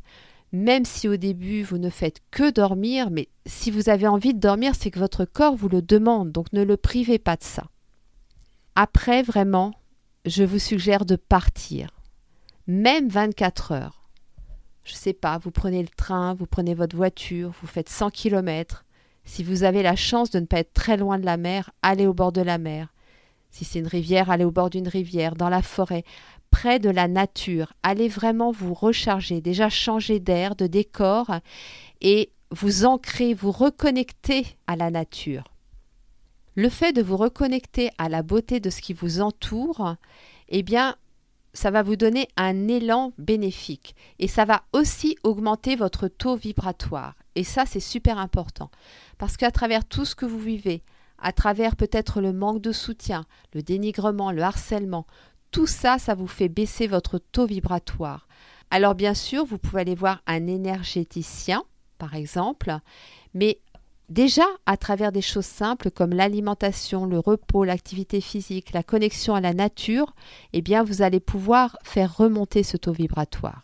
Même 0.52 0.86
si 0.86 1.08
au 1.08 1.18
début 1.18 1.64
vous 1.64 1.78
ne 1.78 1.90
faites 1.90 2.22
que 2.32 2.50
dormir, 2.50 3.12
mais 3.12 3.28
si 3.46 3.70
vous 3.70 3.90
avez 3.90 4.08
envie 4.08 4.34
de 4.34 4.40
dormir, 4.40 4.74
c'est 4.76 4.90
que 4.90 5.00
votre 5.00 5.26
corps 5.26 5.56
vous 5.56 5.70
le 5.70 5.82
demande, 5.82 6.32
donc 6.32 6.52
ne 6.54 6.64
le 6.64 6.78
privez 6.78 7.20
pas 7.20 7.36
de 7.36 7.44
ça. 7.44 7.68
Après, 8.76 9.22
vraiment, 9.22 9.74
je 10.26 10.44
vous 10.44 10.58
suggère 10.58 11.06
de 11.06 11.18
partir, 11.18 11.90
même 12.66 13.10
24 13.10 13.74
heures 13.74 13.99
je 14.84 14.94
sais 14.94 15.14
pas, 15.14 15.38
vous 15.38 15.52
prenez 15.52 15.82
le 15.82 15.90
train, 15.90 16.34
vous 16.34 16.46
prenez 16.46 16.74
votre 16.74 16.96
voiture, 16.96 17.52
vous 17.62 17.68
faites 17.68 17.90
100 17.90 18.10
km. 18.12 18.86
Si 19.26 19.44
vous 19.44 19.64
avez 19.64 19.84
la 19.84 19.96
chance 19.96 20.32
de 20.32 20.40
ne 20.40 20.46
pas 20.46 20.60
être 20.60 20.74
très 20.74 20.98
loin 20.98 21.20
de 21.20 21.26
la 21.26 21.38
mer, 21.38 21.70
allez 21.82 22.08
au 22.08 22.14
bord 22.14 22.32
de 22.32 22.42
la 22.42 22.58
mer. 22.58 22.94
Si 23.52 23.66
c'est 23.66 23.80
une 23.80 23.88
rivière, 23.88 24.30
allez 24.30 24.46
au 24.46 24.52
bord 24.52 24.70
d'une 24.70 24.88
rivière, 24.88 25.36
dans 25.36 25.50
la 25.50 25.62
forêt, 25.62 26.04
près 26.52 26.80
de 26.80 26.90
la 26.90 27.08
nature. 27.08 27.74
Allez 27.84 28.08
vraiment 28.08 28.52
vous 28.52 28.74
recharger, 28.74 29.42
déjà 29.42 29.70
changer 29.70 30.20
d'air, 30.20 30.56
de 30.56 30.68
décor 30.68 31.32
et 32.02 32.32
vous 32.52 32.86
ancrer, 32.86 33.34
vous 33.34 33.52
reconnecter 33.52 34.46
à 34.68 34.76
la 34.76 34.90
nature. 34.90 35.44
Le 36.56 36.70
fait 36.70 36.94
de 36.94 37.02
vous 37.02 37.18
reconnecter 37.18 37.90
à 37.98 38.10
la 38.10 38.24
beauté 38.24 38.60
de 38.60 38.70
ce 38.70 38.82
qui 38.82 38.94
vous 38.94 39.22
entoure, 39.22 39.96
eh 40.50 40.64
bien, 40.64 40.96
ça 41.54 41.72
va 41.72 41.84
vous 41.84 41.96
donner 41.96 42.28
un 42.38 42.68
élan 42.68 43.14
bénéfique 43.18 43.96
et 44.20 44.28
ça 44.28 44.46
va 44.46 44.64
aussi 44.74 45.18
augmenter 45.24 45.76
votre 45.76 46.08
taux 46.08 46.36
vibratoire. 46.36 47.16
Et 47.36 47.44
ça, 47.44 47.66
c'est 47.66 47.80
super 47.80 48.18
important 48.18 48.70
parce 49.18 49.38
qu'à 49.38 49.52
travers 49.52 49.86
tout 49.86 50.06
ce 50.06 50.16
que 50.16 50.26
vous 50.26 50.40
vivez, 50.40 50.84
à 51.18 51.32
travers 51.32 51.76
peut-être 51.76 52.22
le 52.22 52.34
manque 52.34 52.62
de 52.62 52.72
soutien, 52.72 53.26
le 53.54 53.62
dénigrement, 53.62 54.32
le 54.32 54.42
harcèlement, 54.42 55.06
tout 55.52 55.68
ça, 55.68 55.98
ça 55.98 56.16
vous 56.16 56.28
fait 56.28 56.50
baisser 56.50 56.88
votre 56.88 57.18
taux 57.18 57.46
vibratoire. 57.46 58.28
Alors 58.72 58.96
bien 58.96 59.14
sûr, 59.14 59.46
vous 59.46 59.58
pouvez 59.58 59.82
aller 59.82 59.96
voir 59.96 60.22
un 60.28 60.48
énergéticien, 60.48 61.64
par 61.98 62.16
exemple, 62.16 62.78
mais 63.34 63.60
déjà 64.10 64.46
à 64.66 64.78
travers 64.78 65.12
des 65.12 65.22
choses 65.22 65.46
simples 65.46 65.92
comme 65.92 66.12
l'alimentation, 66.12 67.06
le 67.06 67.20
repos, 67.20 67.64
l'activité 67.64 68.22
physique, 68.22 68.74
la 68.74 68.84
connexion 68.84 69.36
à 69.36 69.42
la 69.42 69.54
nature, 69.54 70.14
eh 70.54 70.62
bien 70.62 70.84
vous 70.84 71.02
allez 71.02 71.20
pouvoir 71.20 71.78
faire 71.84 72.18
remonter 72.18 72.64
ce 72.64 72.78
taux 72.78 72.92
vibratoire. 72.92 73.64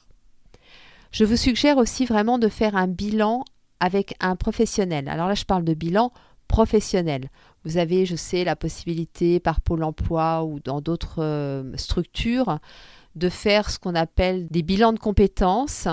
Je 1.12 1.24
vous 1.24 1.38
suggère 1.38 1.78
aussi 1.78 2.06
vraiment 2.06 2.38
de 2.38 2.50
faire 2.50 2.76
un 2.76 2.88
bilan 2.88 3.46
avec 3.80 4.16
un 4.20 4.36
professionnel. 4.36 5.08
Alors 5.08 5.28
là, 5.28 5.34
je 5.34 5.46
parle 5.46 5.64
de 5.64 5.74
bilan 5.74 6.12
professionnel. 6.48 7.30
Vous 7.64 7.78
avez, 7.78 8.06
je 8.06 8.16
sais, 8.16 8.44
la 8.44 8.56
possibilité 8.56 9.40
par 9.40 9.62
Pôle 9.62 9.84
Emploi 9.84 10.44
ou 10.44 10.60
dans 10.60 10.82
d'autres 10.82 11.24
euh, 11.24 11.76
structures 11.78 12.60
de 13.16 13.30
faire 13.30 13.70
ce 13.70 13.80
qu'on 13.80 13.96
appelle 13.96 14.48
des 14.50 14.62
bilans 14.62 14.94
de 14.94 15.00
compétences, 15.00 15.88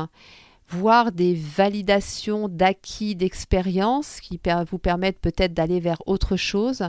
voire 0.73 1.13
des 1.13 1.35
validations 1.35 2.49
d'acquis 2.49 3.15
d'expérience 3.15 4.21
qui 4.21 4.41
vous 4.71 4.79
permettent 4.79 5.21
peut-être 5.21 5.55
d'aller 5.55 5.81
vers 5.81 6.03
autre 6.07 6.37
chose. 6.37 6.83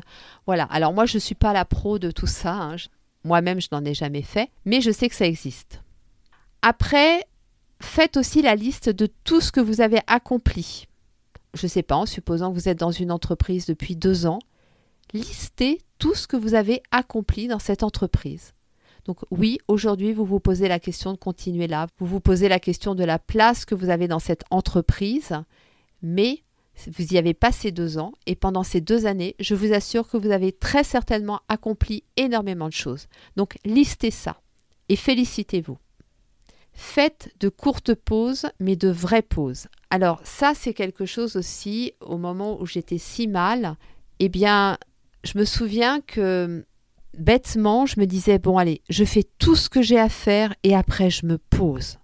Voilà. 0.46 0.63
Alors 0.65 0.93
moi, 0.93 1.06
je 1.06 1.17
ne 1.17 1.19
suis 1.19 1.36
pas 1.36 1.54
la 1.54 1.65
pro 1.65 2.00
de 2.00 2.12
tout 2.12 2.28
ça. 2.28 2.54
Hein. 2.54 2.76
Moi-même, 3.24 3.62
je 3.62 3.67
n'en 3.72 3.86
ai 3.86 3.93
jamais 3.93 4.22
fait, 4.22 4.50
mais 4.65 4.82
je 4.82 4.91
sais 4.91 5.10
que 5.10 5.15
ça 5.15 5.26
existe. 5.26 5.82
Après, 6.62 7.26
faites 7.82 8.17
aussi 8.17 8.41
la 8.41 8.56
liste 8.56 8.89
de 8.89 9.08
tout 9.24 9.41
ce 9.41 9.52
que 9.52 9.60
vous 9.60 9.82
avez 9.82 10.00
accompli. 10.08 10.88
Je 11.54 11.65
ne 11.65 11.69
sais 11.69 11.84
pas, 11.84 11.96
en 11.96 12.06
supposant 12.06 12.50
que 12.50 12.56
vous 12.56 12.69
êtes 12.69 12.80
dans 12.80 12.91
une 12.91 13.12
entreprise 13.12 13.65
depuis 13.65 13.96
deux 13.96 14.26
ans, 14.26 14.39
listez 15.13 15.82
tout 16.00 16.15
ce 16.15 16.28
que 16.28 16.38
vous 16.38 16.54
avez 16.54 16.82
accompli 16.91 17.48
dans 17.48 17.60
cette 17.60 17.84
entreprise. 17.84 18.54
Donc 19.05 19.19
oui, 19.31 19.59
aujourd'hui, 19.67 20.13
vous 20.13 20.25
vous 20.25 20.39
posez 20.39 20.67
la 20.67 20.79
question 20.79 21.11
de 21.13 21.17
continuer 21.17 21.67
là, 21.67 21.87
vous 21.99 22.05
vous 22.05 22.19
posez 22.19 22.47
la 22.47 22.59
question 22.59 22.95
de 22.95 23.03
la 23.03 23.19
place 23.19 23.65
que 23.65 23.75
vous 23.75 23.89
avez 23.89 24.07
dans 24.07 24.19
cette 24.19 24.43
entreprise, 24.49 25.33
mais 26.01 26.43
vous 26.87 27.13
y 27.13 27.17
avez 27.17 27.33
passé 27.33 27.71
deux 27.71 27.97
ans 27.97 28.13
et 28.25 28.35
pendant 28.35 28.63
ces 28.63 28.81
deux 28.81 29.05
années, 29.05 29.35
je 29.39 29.55
vous 29.55 29.73
assure 29.73 30.07
que 30.07 30.17
vous 30.17 30.31
avez 30.31 30.51
très 30.51 30.83
certainement 30.83 31.41
accompli 31.47 32.03
énormément 32.17 32.67
de 32.67 32.73
choses. 32.73 33.07
Donc 33.35 33.57
listez 33.65 34.11
ça 34.11 34.41
et 34.89 34.95
félicitez-vous. 34.95 35.77
Faites 36.73 37.31
de 37.39 37.49
courtes 37.49 37.93
pauses, 37.93 38.47
mais 38.59 38.75
de 38.75 38.89
vraies 38.89 39.21
pauses. 39.21 39.67
Alors 39.91 40.19
ça, 40.23 40.53
c'est 40.55 40.73
quelque 40.73 41.05
chose 41.05 41.35
aussi, 41.35 41.93
au 42.01 42.17
moment 42.17 42.59
où 42.59 42.65
j'étais 42.65 42.97
si 42.97 43.27
mal, 43.27 43.75
eh 44.19 44.27
bien, 44.27 44.79
je 45.23 45.37
me 45.37 45.45
souviens 45.45 46.01
que 46.01 46.65
bêtement, 47.17 47.86
je 47.86 47.99
me 47.99 48.06
disais, 48.06 48.39
bon 48.39 48.58
allez, 48.58 48.82
je 48.89 49.04
fais 49.04 49.23
tout 49.39 49.56
ce 49.56 49.69
que 49.69 49.82
j'ai 49.82 49.99
à 49.99 50.10
faire 50.10 50.54
et 50.63 50.76
après 50.76 51.10
je 51.10 51.26
me 51.26 51.38
pose. 51.38 51.97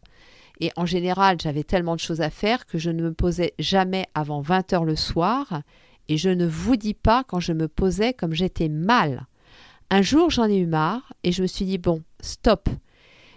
Et 0.59 0.71
en 0.75 0.85
général, 0.85 1.37
j'avais 1.41 1.63
tellement 1.63 1.95
de 1.95 2.01
choses 2.01 2.21
à 2.21 2.29
faire 2.29 2.65
que 2.65 2.77
je 2.77 2.89
ne 2.89 3.01
me 3.01 3.13
posais 3.13 3.53
jamais 3.59 4.05
avant 4.13 4.41
20 4.41 4.73
heures 4.73 4.85
le 4.85 4.95
soir. 4.95 5.61
Et 6.09 6.17
je 6.17 6.29
ne 6.29 6.45
vous 6.45 6.75
dis 6.75 6.93
pas 6.93 7.23
quand 7.23 7.39
je 7.39 7.53
me 7.53 7.67
posais 7.67 8.13
comme 8.13 8.33
j'étais 8.33 8.67
mal. 8.67 9.27
Un 9.89 10.01
jour, 10.01 10.29
j'en 10.29 10.49
ai 10.49 10.57
eu 10.57 10.65
marre 10.65 11.13
et 11.23 11.31
je 11.31 11.41
me 11.41 11.47
suis 11.47 11.65
dit, 11.65 11.77
bon, 11.77 12.03
stop. 12.19 12.67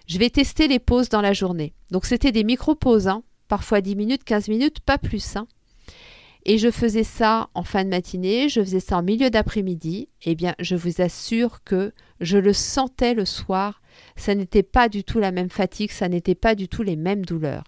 Je 0.09 0.19
vais 0.19 0.31
tester 0.31 0.67
les 0.67 0.81
pauses 0.81 1.09
dans 1.09 1.21
la 1.21 1.33
journée. 1.33 1.75
Donc 1.91 2.07
c'était 2.07 2.33
des 2.33 2.45
micro-pauses, 2.45 3.09
hein. 3.09 3.23
parfois 3.47 3.81
10 3.81 3.95
minutes, 3.95 4.25
15 4.25 4.49
minutes, 4.49 4.81
pas 4.81 4.99
plus. 4.99 5.37
Hein. 5.37 5.47
Et 6.45 6.59
je 6.59 6.71
faisais 6.71 7.05
ça 7.05 7.49
en 7.55 7.63
fin 7.63 7.85
de 7.85 7.91
matinée, 7.91 8.49
je 8.49 8.61
faisais 8.61 8.81
ça 8.81 8.99
en 8.99 9.03
milieu 9.03 9.31
d'après-midi. 9.31 10.09
Eh 10.23 10.35
bien, 10.35 10.55
je 10.59 10.75
vous 10.75 11.01
assure 11.01 11.63
que 11.65 11.93
je 12.21 12.39
le 12.39 12.53
sentais 12.53 13.15
le 13.15 13.25
soir. 13.25 13.81
Ça 14.17 14.35
n'était 14.35 14.65
pas 14.65 14.89
du 14.89 15.05
tout 15.05 15.21
la 15.21 15.31
même 15.31 15.51
fatigue, 15.51 15.93
ça 15.93 16.09
n'était 16.09 16.35
pas 16.35 16.55
du 16.55 16.69
tout 16.69 16.83
les 16.83 16.97
mêmes 16.97 17.25
douleurs. 17.25 17.65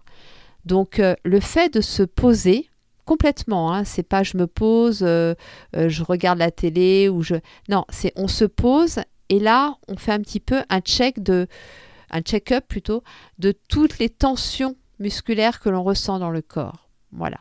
Donc, 0.65 0.99
euh, 0.99 1.15
le 1.25 1.41
fait 1.41 1.73
de 1.73 1.81
se 1.81 2.03
poser 2.03 2.69
complètement, 3.05 3.73
hein, 3.73 3.85
c'est 3.85 4.03
pas 4.03 4.23
je 4.23 4.37
me 4.37 4.47
pose, 4.47 5.03
euh, 5.03 5.35
euh, 5.77 5.89
je 5.89 6.03
regarde 6.03 6.39
la 6.39 6.51
télé 6.51 7.09
ou 7.09 7.23
je. 7.23 7.37
Non, 7.69 7.85
c'est 7.91 8.13
on 8.17 8.29
se 8.29 8.45
pose 8.45 9.01
et 9.29 9.39
là, 9.39 9.77
on 9.89 9.97
fait 9.97 10.13
un 10.13 10.21
petit 10.21 10.41
peu 10.41 10.63
un 10.69 10.81
check 10.81 11.23
de. 11.23 11.47
un 12.11 12.23
check-up 12.23 12.65
plutôt 12.67 13.03
de 13.39 13.53
toutes 13.69 13.99
les 13.99 14.09
tensions 14.09 14.77
musculaires 14.99 15.61
que 15.61 15.69
l'on 15.69 15.83
ressent 15.83 16.19
dans 16.19 16.31
le 16.31 16.43
corps. 16.43 16.89
Voilà. 17.13 17.39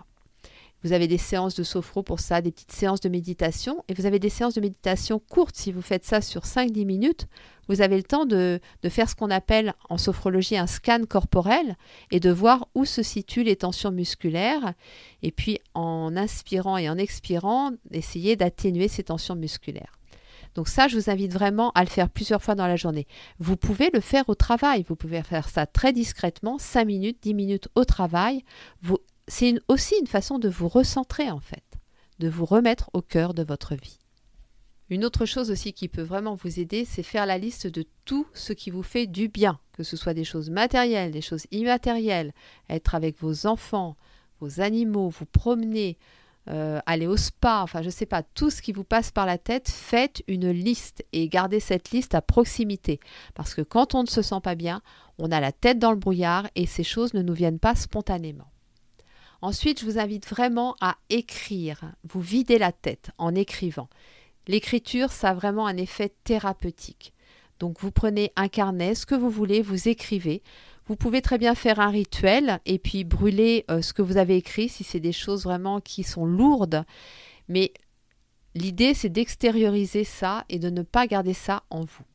Vous 0.84 0.92
avez 0.92 1.08
des 1.08 1.18
séances 1.18 1.56
de 1.56 1.64
sophro 1.64 2.04
pour 2.04 2.20
ça, 2.20 2.42
des 2.42 2.52
petites 2.52 2.72
séances 2.72 3.00
de 3.00 3.10
méditation, 3.10 3.84
et 3.88 3.94
vous 3.94 4.06
avez 4.06 4.20
des 4.20 4.30
séances 4.30 4.54
de 4.54 4.62
méditation 4.62 5.20
courtes. 5.20 5.56
Si 5.56 5.72
vous 5.72 5.82
faites 5.82 6.06
ça 6.06 6.20
sur 6.20 6.42
5-10 6.42 6.86
minutes, 6.86 7.28
vous 7.70 7.82
avez 7.82 7.96
le 7.96 8.04
temps 8.04 8.26
de, 8.26 8.60
faire 8.90 9.10
ce 9.10 9.16
qu'on 9.16 9.30
appelle 9.30 9.74
en 9.90 9.98
sophrologie 9.98 10.58
un 10.58 10.68
scan 10.68 11.02
corporel 11.08 11.78
et 12.12 12.20
de 12.20 12.30
voir 12.30 12.68
où 12.76 12.84
se 12.84 13.02
situent 13.02 13.44
les 13.44 13.56
tensions 13.56 13.92
musculaires. 13.92 14.74
Et 15.22 15.32
puis 15.32 15.60
en 15.74 16.18
inspirant 16.18 16.78
et 16.78 16.90
en 16.90 16.98
expirant, 16.98 17.72
essayer 17.92 18.36
d'atténuer 18.36 18.90
ces 18.90 19.04
tensions 19.04 19.36
musculaires. 19.36 19.98
Donc 20.56 20.68
ça, 20.68 20.88
je 20.88 20.98
vous 20.98 21.10
invite 21.10 21.34
vraiment 21.34 21.72
à 21.72 21.84
le 21.84 21.90
faire 21.90 22.10
plusieurs 22.10 22.44
fois 22.44 22.56
dans 22.56 22.68
la 22.68 22.76
journée. 22.76 23.08
Vous 23.40 23.58
pouvez 23.58 23.90
le 23.92 24.02
faire 24.02 24.30
au 24.30 24.36
travail, 24.36 24.86
vous 24.88 24.96
pouvez 24.96 25.24
faire 25.24 25.50
ça 25.50 25.66
très 25.66 25.94
discrètement, 25.94 26.60
5 26.60 26.86
minutes, 26.86 27.18
10 27.22 27.34
minutes 27.34 27.70
au 27.76 27.86
travail. 27.86 28.44
Vous 28.82 29.00
c'est 29.28 29.56
aussi 29.68 29.96
une 30.00 30.08
façon 30.08 30.40
de 30.40 30.50
vous 30.50 30.68
recentrer 30.68 31.32
en 31.32 31.40
fait, 31.40 31.64
de 32.20 32.30
vous 32.30 32.46
remettre 32.46 32.90
au 32.94 33.02
cœur 33.02 33.34
de 33.34 33.44
votre 33.44 33.76
vie. 33.76 34.00
Une 34.90 35.06
autre 35.06 35.26
chose 35.26 35.50
aussi 35.50 35.74
qui 35.74 35.88
peut 35.88 36.02
vraiment 36.02 36.36
vous 36.36 36.60
aider, 36.60 36.86
c'est 36.86 37.04
faire 37.04 37.26
la 37.26 37.38
liste 37.38 37.68
de 37.68 37.86
tout 38.06 38.28
ce 38.34 38.54
qui 38.54 38.70
vous 38.70 38.84
fait 38.84 39.08
du 39.08 39.30
bien, 39.30 39.60
que 39.72 39.84
ce 39.84 39.98
soit 39.98 40.14
des 40.14 40.26
choses 40.26 40.50
matérielles, 40.50 41.12
des 41.12 41.22
choses 41.22 41.48
immatérielles, 41.52 42.34
être 42.70 42.94
avec 42.94 43.20
vos 43.20 43.48
enfants, 43.48 43.96
vos 44.40 44.60
animaux, 44.60 45.10
vous 45.10 45.26
promener, 45.26 45.98
euh, 46.50 46.80
aller 46.86 47.08
au 47.08 47.16
spa, 47.16 47.62
enfin 47.64 47.82
je 47.82 47.88
ne 47.88 47.92
sais 47.92 48.06
pas, 48.06 48.22
tout 48.22 48.50
ce 48.50 48.62
qui 48.62 48.74
vous 48.74 48.84
passe 48.84 49.10
par 49.10 49.26
la 49.26 49.38
tête, 49.38 49.70
faites 49.70 50.22
une 50.28 50.52
liste 50.52 51.06
et 51.14 51.30
gardez 51.30 51.62
cette 51.62 51.92
liste 51.92 52.14
à 52.14 52.22
proximité. 52.22 53.00
Parce 53.34 53.56
que 53.56 53.62
quand 53.62 53.96
on 53.96 54.04
ne 54.04 54.08
se 54.08 54.22
sent 54.22 54.42
pas 54.44 54.56
bien, 54.56 54.82
on 55.18 55.32
a 55.32 55.40
la 55.40 55.54
tête 55.54 55.80
dans 55.80 55.92
le 55.92 55.98
brouillard 55.98 56.48
et 56.56 56.66
ces 56.66 56.84
choses 56.84 57.14
ne 57.14 57.22
nous 57.22 57.34
viennent 57.34 57.60
pas 57.60 57.76
spontanément. 57.76 58.53
Ensuite, 59.44 59.82
je 59.82 59.86
vous 59.86 60.00
invite 60.00 60.26
vraiment 60.26 60.78
à 60.80 60.96
écrire, 61.10 61.92
vous 62.06 62.22
videz 62.22 62.58
la 62.58 62.72
tête 62.72 63.12
en 63.18 63.36
écrivant. 63.36 63.90
L'écriture, 64.48 65.12
ça 65.12 65.32
a 65.32 65.34
vraiment 65.34 65.68
un 65.68 65.76
effet 65.76 66.14
thérapeutique. 66.24 67.14
Donc 67.60 67.82
vous 67.82 67.92
prenez 67.92 68.32
un 68.38 68.48
carnet, 68.48 68.96
ce 68.96 69.06
que 69.06 69.16
vous 69.16 69.30
voulez, 69.30 69.62
vous 69.62 69.90
écrivez. 69.90 70.44
Vous 70.86 70.96
pouvez 70.96 71.22
très 71.22 71.38
bien 71.38 71.56
faire 71.56 71.82
un 71.82 71.90
rituel 71.90 72.62
et 72.66 72.80
puis 72.80 73.04
brûler 73.04 73.66
euh, 73.70 73.82
ce 73.82 73.92
que 73.92 74.02
vous 74.02 74.16
avez 74.16 74.38
écrit 74.38 74.70
si 74.70 74.86
c'est 74.86 75.02
des 75.02 75.12
choses 75.12 75.44
vraiment 75.44 75.82
qui 75.82 76.04
sont 76.04 76.26
lourdes. 76.26 76.86
Mais 77.50 77.74
l'idée, 78.56 78.94
c'est 78.94 79.10
d'extérioriser 79.10 80.06
ça 80.06 80.46
et 80.48 80.58
de 80.58 80.70
ne 80.70 80.84
pas 80.84 81.06
garder 81.06 81.34
ça 81.34 81.64
en 81.70 81.82
vous. 81.82 82.06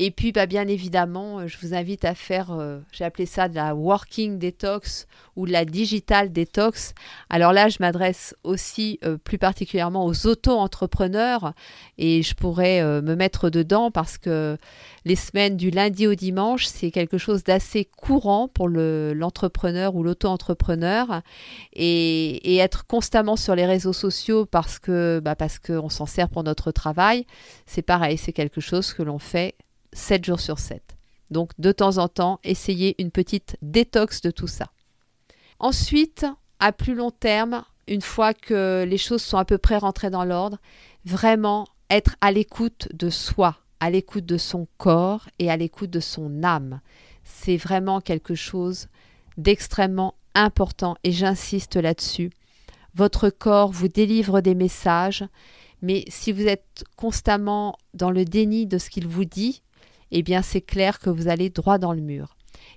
Et 0.00 0.10
puis, 0.10 0.32
bah, 0.32 0.46
bien 0.46 0.66
évidemment, 0.66 1.38
euh, 1.38 1.46
je 1.46 1.56
vous 1.62 1.72
invite 1.72 2.04
à 2.04 2.16
faire, 2.16 2.50
euh, 2.50 2.80
j'ai 2.90 3.04
appelé 3.04 3.26
ça 3.26 3.48
de 3.48 3.54
la 3.54 3.76
working 3.76 4.40
detox 4.40 5.06
ou 5.36 5.46
de 5.46 5.52
la 5.52 5.64
digital 5.64 6.32
detox. 6.32 6.94
Alors 7.30 7.52
là, 7.52 7.68
je 7.68 7.76
m'adresse 7.78 8.34
aussi 8.42 8.98
euh, 9.04 9.16
plus 9.18 9.38
particulièrement 9.38 10.04
aux 10.04 10.26
auto-entrepreneurs 10.26 11.52
et 11.96 12.22
je 12.22 12.34
pourrais 12.34 12.82
me 13.02 13.14
mettre 13.14 13.50
dedans 13.50 13.92
parce 13.92 14.18
que 14.18 14.58
les 15.04 15.14
semaines 15.14 15.56
du 15.56 15.70
lundi 15.70 16.08
au 16.08 16.16
dimanche, 16.16 16.66
c'est 16.66 16.90
quelque 16.90 17.18
chose 17.18 17.44
d'assez 17.44 17.84
courant 17.84 18.48
pour 18.48 18.68
l'entrepreneur 18.68 19.94
ou 19.94 20.02
l'auto-entrepreneur 20.02 21.22
et, 21.72 22.56
être 22.56 22.86
constamment 22.86 23.36
sur 23.36 23.54
les 23.54 23.66
réseaux 23.66 23.92
sociaux 23.92 24.46
parce 24.46 24.78
que 24.78 25.20
bah, 25.22 25.36
parce 25.36 25.58
qu'on 25.58 25.88
s'en 25.88 26.06
sert 26.06 26.30
pour 26.30 26.42
notre 26.42 26.72
travail, 26.72 27.26
c'est 27.66 27.82
pareil, 27.82 28.16
c'est 28.16 28.32
quelque 28.32 28.60
chose 28.60 28.94
que 28.94 29.02
l'on 29.02 29.18
fait 29.18 29.54
7 29.94 30.24
jours 30.24 30.40
sur 30.40 30.58
7. 30.58 30.82
Donc 31.30 31.50
de 31.58 31.72
temps 31.72 31.98
en 31.98 32.08
temps, 32.08 32.38
essayez 32.44 33.00
une 33.00 33.10
petite 33.10 33.56
détox 33.62 34.20
de 34.20 34.30
tout 34.30 34.46
ça. 34.46 34.66
Ensuite, 35.58 36.26
à 36.60 36.72
plus 36.72 36.94
long 36.94 37.10
terme, 37.10 37.64
une 37.88 38.02
fois 38.02 38.34
que 38.34 38.84
les 38.86 38.98
choses 38.98 39.22
sont 39.22 39.38
à 39.38 39.44
peu 39.44 39.58
près 39.58 39.78
rentrées 39.78 40.10
dans 40.10 40.24
l'ordre, 40.24 40.58
vraiment 41.04 41.66
être 41.90 42.16
à 42.20 42.32
l'écoute 42.32 42.88
de 42.92 43.10
soi, 43.10 43.56
à 43.80 43.90
l'écoute 43.90 44.26
de 44.26 44.38
son 44.38 44.66
corps 44.78 45.28
et 45.38 45.50
à 45.50 45.56
l'écoute 45.56 45.90
de 45.90 46.00
son 46.00 46.42
âme. 46.42 46.80
C'est 47.24 47.56
vraiment 47.56 48.00
quelque 48.00 48.34
chose 48.34 48.88
d'extrêmement 49.36 50.14
important 50.34 50.96
et 51.04 51.12
j'insiste 51.12 51.76
là-dessus. 51.76 52.30
Votre 52.94 53.28
corps 53.28 53.72
vous 53.72 53.88
délivre 53.88 54.40
des 54.40 54.54
messages, 54.54 55.24
mais 55.82 56.04
si 56.08 56.32
vous 56.32 56.46
êtes 56.46 56.84
constamment 56.96 57.76
dans 57.92 58.10
le 58.10 58.24
déni 58.24 58.66
de 58.66 58.78
ce 58.78 58.88
qu'il 58.88 59.06
vous 59.06 59.24
dit, 59.24 59.62
eh 60.14 60.22
bien 60.22 60.42
c'est 60.42 60.60
clair 60.60 61.00
que 61.00 61.10
vous 61.10 61.28
allez 61.28 61.50
droit 61.50 61.78
dans 61.78 61.92
le 61.92 62.00
mur. 62.00 62.36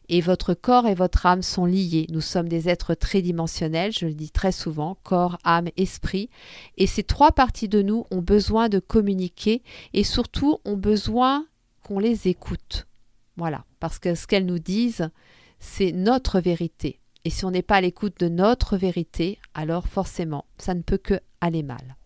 Et 0.10 0.21
votre 0.21 0.54
corps 0.54 0.88
et 0.88 0.95
votre 0.95 1.26
âme 1.26 1.43
sont 1.43 1.65
liés. 1.65 2.08
Nous 2.10 2.21
sommes 2.21 2.50
des 2.50 2.67
êtres 2.67 2.95
tridimensionnels, 2.95 3.91
je 3.91 4.08
le 4.08 4.13
dis 4.13 4.32
très 4.32 4.52
souvent, 4.52 4.97
corps, 5.04 5.38
âme, 5.43 5.69
esprit. 5.78 6.30
Et 6.78 6.88
ces 6.88 7.04
trois 7.04 7.32
parties 7.32 7.69
de 7.69 7.82
nous 7.82 8.06
ont 8.10 8.21
besoin 8.21 8.69
de 8.69 8.80
communiquer 8.80 9.62
et 9.93 10.04
surtout 10.04 10.58
ont 10.65 10.78
besoin 10.78 11.45
qu'on 11.84 12.00
les 12.00 12.28
écoute. 12.28 12.88
Voilà, 13.36 13.65
parce 13.80 14.00
que 14.00 14.15
ce 14.15 14.26
qu'elles 14.26 14.45
nous 14.45 14.60
disent, 14.60 15.10
c'est 15.60 15.91
notre 15.91 16.39
vérité. 16.39 17.00
Et 17.23 17.30
si 17.30 17.45
on 17.45 17.52
n'est 17.52 17.62
pas 17.62 17.76
à 17.76 17.82
l'écoute 17.82 18.19
de 18.19 18.30
notre 18.30 18.78
vérité, 18.78 19.38
alors 19.54 19.88
forcément, 19.88 20.45
ça 20.58 20.73
ne 20.73 20.82
peut 20.82 20.97
que 20.97 21.19
aller 21.39 21.62
mal. 21.63 21.97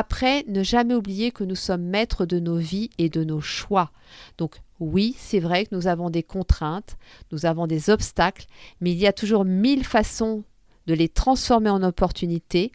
Après, 0.00 0.44
ne 0.46 0.62
jamais 0.62 0.94
oublier 0.94 1.32
que 1.32 1.42
nous 1.42 1.56
sommes 1.56 1.82
maîtres 1.82 2.24
de 2.24 2.38
nos 2.38 2.56
vies 2.56 2.90
et 2.98 3.08
de 3.08 3.24
nos 3.24 3.40
choix. 3.40 3.90
Donc 4.36 4.60
oui, 4.78 5.16
c'est 5.18 5.40
vrai 5.40 5.66
que 5.66 5.74
nous 5.74 5.88
avons 5.88 6.08
des 6.08 6.22
contraintes, 6.22 6.96
nous 7.32 7.46
avons 7.46 7.66
des 7.66 7.90
obstacles, 7.90 8.46
mais 8.80 8.92
il 8.92 8.98
y 8.98 9.08
a 9.08 9.12
toujours 9.12 9.44
mille 9.44 9.84
façons 9.84 10.44
de 10.86 10.94
les 10.94 11.08
transformer 11.08 11.70
en 11.70 11.82
opportunités 11.82 12.70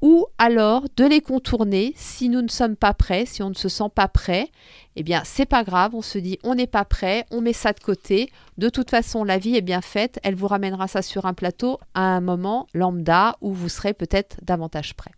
ou 0.00 0.26
alors 0.38 0.84
de 0.96 1.04
les 1.04 1.20
contourner 1.20 1.92
si 1.96 2.28
nous 2.28 2.40
ne 2.40 2.48
sommes 2.48 2.76
pas 2.76 2.94
prêts, 2.94 3.26
si 3.26 3.42
on 3.42 3.48
ne 3.48 3.54
se 3.54 3.68
sent 3.68 3.90
pas 3.92 4.06
prêt, 4.06 4.48
eh 4.94 5.02
bien 5.02 5.22
c'est 5.24 5.46
pas 5.46 5.64
grave, 5.64 5.96
on 5.96 6.02
se 6.02 6.18
dit 6.18 6.38
on 6.44 6.54
n'est 6.54 6.68
pas 6.68 6.84
prêt, 6.84 7.26
on 7.32 7.40
met 7.40 7.52
ça 7.52 7.72
de 7.72 7.80
côté. 7.80 8.30
De 8.58 8.68
toute 8.68 8.90
façon, 8.90 9.24
la 9.24 9.38
vie 9.38 9.56
est 9.56 9.60
bien 9.60 9.80
faite, 9.80 10.20
elle 10.22 10.36
vous 10.36 10.46
ramènera 10.46 10.86
ça 10.86 11.02
sur 11.02 11.26
un 11.26 11.34
plateau 11.34 11.80
à 11.94 12.02
un 12.02 12.20
moment 12.20 12.68
lambda 12.74 13.36
où 13.40 13.52
vous 13.52 13.68
serez 13.68 13.92
peut-être 13.92 14.36
davantage 14.42 14.94
prêt. 14.94 15.10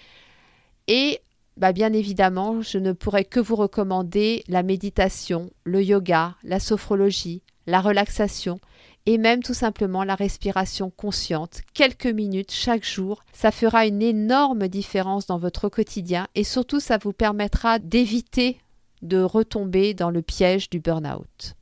Et 0.88 1.21
bah 1.57 1.73
bien 1.73 1.93
évidemment, 1.93 2.62
je 2.62 2.79
ne 2.79 2.93
pourrais 2.93 3.25
que 3.25 3.41
vous 3.41 3.57
recommander 3.57 4.43
la 4.49 4.62
méditation, 4.62 5.51
le 5.65 5.83
yoga, 5.83 6.37
la 6.43 6.61
sophrologie, 6.61 7.43
la 7.67 7.81
relaxation 7.81 8.59
et 9.07 9.19
même 9.19 9.43
tout 9.43 9.55
simplement 9.55 10.05
la 10.05 10.15
respiration 10.15 10.91
consciente, 10.91 11.62
quelques 11.75 12.07
minutes 12.07 12.53
chaque 12.53 12.85
jour, 12.85 13.25
ça 13.33 13.51
fera 13.51 13.87
une 13.87 14.03
énorme 14.03 14.69
différence 14.69 15.27
dans 15.27 15.38
votre 15.38 15.69
quotidien 15.69 16.29
et 16.35 16.45
surtout 16.45 16.81
ça 16.81 16.99
vous 16.99 17.12
permettra 17.12 17.79
d'éviter 17.79 18.59
de 19.03 19.21
retomber 19.21 19.95
dans 19.95 20.11
le 20.11 20.23
piège 20.23 20.71
du 20.71 20.79
burn-out. 20.79 21.55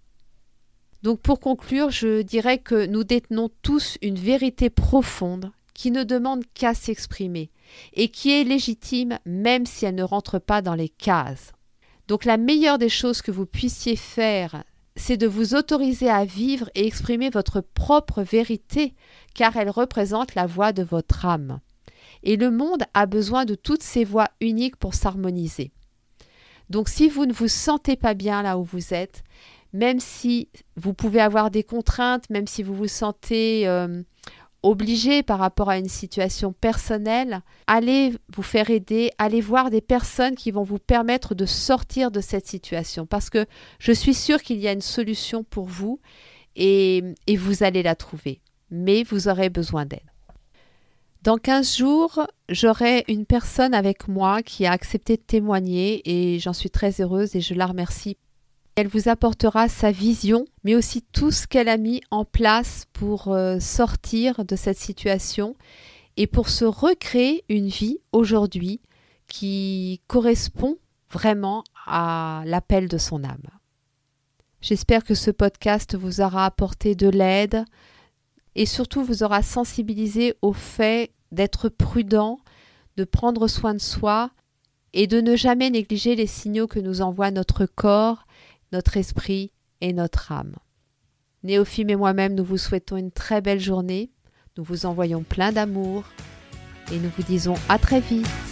Donc 1.02 1.20
pour 1.20 1.40
conclure, 1.40 1.90
je 1.90 2.20
dirais 2.20 2.58
que 2.58 2.84
nous 2.84 3.04
détenons 3.04 3.50
tous 3.62 3.96
une 4.02 4.18
vérité 4.18 4.68
profonde 4.68 5.50
qui 5.80 5.90
ne 5.90 6.04
demande 6.04 6.44
qu'à 6.52 6.74
s'exprimer 6.74 7.50
et 7.94 8.10
qui 8.10 8.32
est 8.32 8.44
légitime 8.44 9.18
même 9.24 9.64
si 9.64 9.86
elle 9.86 9.94
ne 9.94 10.02
rentre 10.02 10.38
pas 10.38 10.60
dans 10.60 10.74
les 10.74 10.90
cases. 10.90 11.52
Donc 12.06 12.26
la 12.26 12.36
meilleure 12.36 12.76
des 12.76 12.90
choses 12.90 13.22
que 13.22 13.30
vous 13.30 13.46
puissiez 13.46 13.96
faire, 13.96 14.62
c'est 14.94 15.16
de 15.16 15.26
vous 15.26 15.54
autoriser 15.54 16.10
à 16.10 16.26
vivre 16.26 16.68
et 16.74 16.86
exprimer 16.86 17.30
votre 17.30 17.62
propre 17.62 18.20
vérité, 18.20 18.94
car 19.34 19.56
elle 19.56 19.70
représente 19.70 20.34
la 20.34 20.44
voix 20.44 20.74
de 20.74 20.82
votre 20.82 21.24
âme. 21.24 21.60
Et 22.24 22.36
le 22.36 22.50
monde 22.50 22.82
a 22.92 23.06
besoin 23.06 23.46
de 23.46 23.54
toutes 23.54 23.82
ces 23.82 24.04
voix 24.04 24.28
uniques 24.42 24.76
pour 24.76 24.92
s'harmoniser. 24.92 25.72
Donc 26.68 26.90
si 26.90 27.08
vous 27.08 27.24
ne 27.24 27.32
vous 27.32 27.48
sentez 27.48 27.96
pas 27.96 28.12
bien 28.12 28.42
là 28.42 28.58
où 28.58 28.64
vous 28.64 28.92
êtes, 28.92 29.22
même 29.72 29.98
si 29.98 30.50
vous 30.76 30.92
pouvez 30.92 31.22
avoir 31.22 31.50
des 31.50 31.62
contraintes, 31.62 32.28
même 32.28 32.46
si 32.46 32.62
vous 32.62 32.74
vous 32.74 32.86
sentez 32.86 33.66
euh, 33.66 34.02
obligé 34.62 35.22
par 35.22 35.38
rapport 35.38 35.70
à 35.70 35.78
une 35.78 35.88
situation 35.88 36.52
personnelle, 36.52 37.42
allez 37.66 38.14
vous 38.34 38.42
faire 38.42 38.70
aider, 38.70 39.10
allez 39.18 39.40
voir 39.40 39.70
des 39.70 39.80
personnes 39.80 40.34
qui 40.34 40.50
vont 40.50 40.62
vous 40.62 40.78
permettre 40.78 41.34
de 41.34 41.46
sortir 41.46 42.10
de 42.10 42.20
cette 42.20 42.46
situation. 42.46 43.06
Parce 43.06 43.30
que 43.30 43.46
je 43.78 43.92
suis 43.92 44.14
sûre 44.14 44.42
qu'il 44.42 44.58
y 44.58 44.68
a 44.68 44.72
une 44.72 44.80
solution 44.80 45.44
pour 45.44 45.66
vous 45.66 46.00
et, 46.56 47.02
et 47.26 47.36
vous 47.36 47.62
allez 47.62 47.82
la 47.82 47.94
trouver. 47.94 48.40
Mais 48.70 49.02
vous 49.02 49.28
aurez 49.28 49.48
besoin 49.48 49.86
d'aide. 49.86 50.00
Dans 51.22 51.36
15 51.36 51.76
jours, 51.76 52.26
j'aurai 52.48 53.04
une 53.08 53.26
personne 53.26 53.74
avec 53.74 54.08
moi 54.08 54.42
qui 54.42 54.64
a 54.64 54.72
accepté 54.72 55.16
de 55.16 55.22
témoigner 55.22 56.00
et 56.04 56.38
j'en 56.38 56.54
suis 56.54 56.70
très 56.70 57.00
heureuse 57.02 57.36
et 57.36 57.42
je 57.42 57.52
la 57.52 57.66
remercie 57.66 58.16
elle 58.80 58.88
vous 58.88 59.10
apportera 59.10 59.68
sa 59.68 59.90
vision, 59.90 60.46
mais 60.64 60.74
aussi 60.74 61.02
tout 61.02 61.30
ce 61.30 61.46
qu'elle 61.46 61.68
a 61.68 61.76
mis 61.76 62.00
en 62.10 62.24
place 62.24 62.86
pour 62.94 63.28
euh, 63.28 63.60
sortir 63.60 64.42
de 64.46 64.56
cette 64.56 64.78
situation 64.78 65.54
et 66.16 66.26
pour 66.26 66.48
se 66.48 66.64
recréer 66.64 67.44
une 67.50 67.68
vie 67.68 67.98
aujourd'hui 68.12 68.80
qui 69.28 70.00
correspond 70.06 70.78
vraiment 71.10 71.62
à 71.86 72.42
l'appel 72.46 72.88
de 72.88 72.96
son 72.96 73.22
âme. 73.22 73.50
J'espère 74.62 75.04
que 75.04 75.14
ce 75.14 75.30
podcast 75.30 75.94
vous 75.94 76.22
aura 76.22 76.46
apporté 76.46 76.94
de 76.94 77.10
l'aide 77.10 77.66
et 78.54 78.64
surtout 78.64 79.04
vous 79.04 79.22
aura 79.22 79.42
sensibilisé 79.42 80.36
au 80.40 80.54
fait 80.54 81.12
d'être 81.32 81.68
prudent, 81.68 82.38
de 82.96 83.04
prendre 83.04 83.46
soin 83.46 83.74
de 83.74 83.78
soi 83.78 84.30
et 84.94 85.06
de 85.06 85.20
ne 85.20 85.36
jamais 85.36 85.68
négliger 85.68 86.16
les 86.16 86.26
signaux 86.26 86.66
que 86.66 86.80
nous 86.80 87.02
envoie 87.02 87.30
notre 87.30 87.66
corps 87.66 88.26
notre 88.72 88.96
esprit 88.96 89.52
et 89.80 89.92
notre 89.92 90.32
âme. 90.32 90.56
Néophime 91.42 91.90
et 91.90 91.96
moi-même, 91.96 92.34
nous 92.34 92.44
vous 92.44 92.58
souhaitons 92.58 92.96
une 92.96 93.12
très 93.12 93.40
belle 93.40 93.60
journée. 93.60 94.10
Nous 94.56 94.64
vous 94.64 94.84
envoyons 94.86 95.22
plein 95.22 95.52
d'amour 95.52 96.04
et 96.92 96.98
nous 96.98 97.10
vous 97.16 97.22
disons 97.22 97.54
à 97.68 97.78
très 97.78 98.00
vite. 98.00 98.49